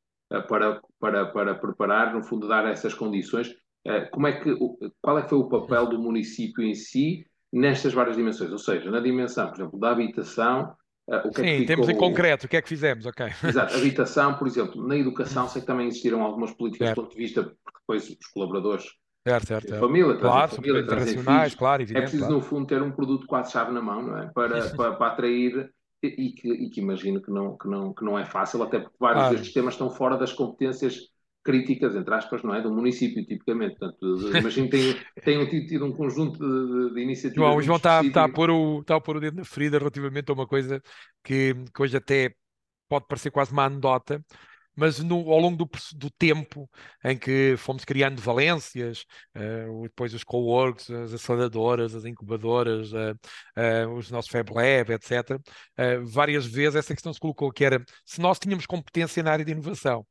para, 0.48 0.80
para, 1.00 1.26
para 1.26 1.54
preparar, 1.54 2.14
no 2.14 2.22
fundo, 2.22 2.46
dar 2.46 2.66
essas 2.66 2.94
condições. 2.94 3.54
Eh, 3.86 4.06
como 4.06 4.26
é 4.26 4.40
que, 4.40 4.56
qual 5.00 5.18
é 5.18 5.22
que 5.22 5.28
foi 5.28 5.38
o 5.38 5.48
papel 5.48 5.86
do 5.88 6.00
município 6.00 6.64
em 6.64 6.74
si 6.74 7.26
nestas 7.52 7.92
várias 7.92 8.16
dimensões? 8.16 8.50
Ou 8.50 8.58
seja, 8.58 8.90
na 8.90 9.00
dimensão, 9.00 9.48
por 9.48 9.56
exemplo, 9.56 9.78
da 9.78 9.90
habitação, 9.90 10.74
Uh, 11.06 11.28
o 11.28 11.30
que 11.30 11.42
Sim, 11.42 11.46
é 11.46 11.58
que 11.58 11.66
temos 11.66 11.86
em 11.86 11.96
concreto, 11.98 12.46
o 12.46 12.48
que 12.48 12.56
é 12.56 12.62
que 12.62 12.68
fizemos, 12.70 13.04
ok. 13.04 13.26
Exato, 13.46 13.74
habitação, 13.76 14.38
por 14.38 14.46
exemplo, 14.46 14.88
na 14.88 14.96
educação 14.96 15.46
sei 15.46 15.60
que 15.60 15.66
também 15.66 15.86
existiram 15.86 16.22
algumas 16.22 16.50
políticas 16.54 16.88
certo. 16.88 16.96
do 16.96 17.02
ponto 17.02 17.14
de 17.14 17.22
vista, 17.22 17.42
porque 17.42 17.78
depois 17.80 18.08
os 18.08 18.26
colaboradores 18.28 18.86
certo, 19.26 19.46
certo, 19.46 19.68
certo. 19.68 19.80
família, 19.80 20.16
claro, 20.16 20.54
família, 20.54 20.80
internacionais, 20.80 21.54
claro, 21.54 21.82
evidente, 21.82 21.98
É 21.98 22.02
preciso, 22.02 22.24
claro. 22.24 22.40
no 22.40 22.42
fundo, 22.42 22.66
ter 22.66 22.82
um 22.82 22.92
produto 22.92 23.26
quase-chave 23.26 23.72
na 23.72 23.82
mão, 23.82 24.02
não 24.02 24.18
é? 24.18 24.26
Para, 24.32 24.70
para, 24.70 24.92
para 24.94 25.12
atrair 25.12 25.70
e 26.02 26.32
que, 26.32 26.48
e 26.48 26.70
que, 26.70 26.80
imagino 26.80 27.20
que 27.20 27.30
não, 27.30 27.56
que, 27.56 27.68
não, 27.68 27.94
que 27.94 28.04
não 28.04 28.18
é 28.18 28.24
fácil, 28.24 28.62
até 28.62 28.78
porque 28.78 28.96
vários 29.00 29.24
ah. 29.24 29.30
destes 29.30 29.52
temas 29.52 29.74
estão 29.74 29.90
fora 29.90 30.16
das 30.18 30.32
competências 30.32 30.98
críticas, 31.44 31.94
entre 31.94 32.14
aspas, 32.14 32.42
não 32.42 32.54
é? 32.54 32.62
Do 32.62 32.72
município, 32.72 33.24
tipicamente. 33.24 33.76
Portanto, 33.78 34.36
imagino 34.36 34.68
que 34.70 34.96
tenham, 35.22 35.46
tido 35.48 35.84
um 35.84 35.92
conjunto 35.92 36.38
de, 36.38 36.94
de 36.94 37.00
iniciativas. 37.00 37.46
João, 37.46 37.56
o 37.56 37.62
João 37.62 37.76
está, 37.76 38.02
está, 38.02 38.24
a 38.24 38.28
pôr 38.28 38.50
o, 38.50 38.80
está 38.80 38.96
a 38.96 39.00
pôr 39.00 39.18
o 39.18 39.20
dedo 39.20 39.36
na 39.36 39.44
ferida 39.44 39.78
relativamente 39.78 40.30
a 40.30 40.34
uma 40.34 40.46
coisa 40.46 40.82
que, 41.22 41.54
que 41.74 41.82
hoje 41.82 41.96
até 41.96 42.34
pode 42.88 43.06
parecer 43.06 43.30
quase 43.30 43.52
uma 43.52 43.66
anedota, 43.66 44.24
mas 44.76 44.98
no, 44.98 45.30
ao 45.30 45.38
longo 45.38 45.56
do, 45.56 45.70
do, 45.94 46.10
tempo 46.10 46.68
em 47.04 47.16
que 47.16 47.54
fomos 47.56 47.84
criando 47.84 48.20
valências, 48.20 49.04
uh, 49.36 49.82
depois 49.82 50.14
os 50.14 50.24
co-works, 50.24 50.90
as 50.90 51.12
aceleradoras, 51.12 51.94
as 51.94 52.04
incubadoras, 52.04 52.92
uh, 52.92 53.16
uh, 53.56 53.94
os 53.94 54.10
nossos 54.10 54.30
Fab 54.30 54.50
Lab, 54.52 54.92
etc., 54.92 55.38
várias 56.04 56.46
vezes 56.46 56.76
essa 56.76 56.94
questão 56.94 57.12
se 57.12 57.20
colocou, 57.20 57.50
que 57.52 57.64
era 57.64 57.84
se 58.04 58.20
nós 58.20 58.38
tínhamos 58.38 58.66
competência 58.66 59.22
na 59.22 59.32
área 59.32 59.44
de 59.44 59.52
inovação. 59.52 60.06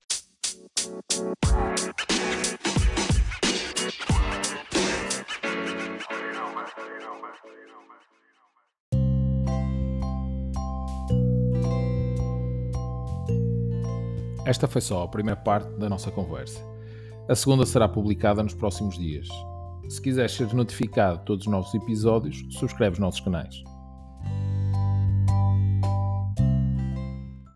Esta 14.45 14.67
foi 14.67 14.81
só 14.81 15.03
a 15.03 15.07
primeira 15.07 15.39
parte 15.39 15.69
da 15.79 15.87
nossa 15.87 16.11
conversa. 16.11 16.61
A 17.29 17.35
segunda 17.35 17.65
será 17.65 17.87
publicada 17.87 18.43
nos 18.43 18.53
próximos 18.53 18.97
dias. 18.97 19.29
Se 19.87 20.01
quiseres 20.01 20.33
ser 20.33 20.53
notificado 20.53 21.19
de 21.19 21.25
todos 21.25 21.45
os 21.45 21.51
novos 21.51 21.73
episódios, 21.73 22.43
subscreve 22.49 22.93
os 22.93 22.99
nossos 22.99 23.21
canais. 23.21 23.63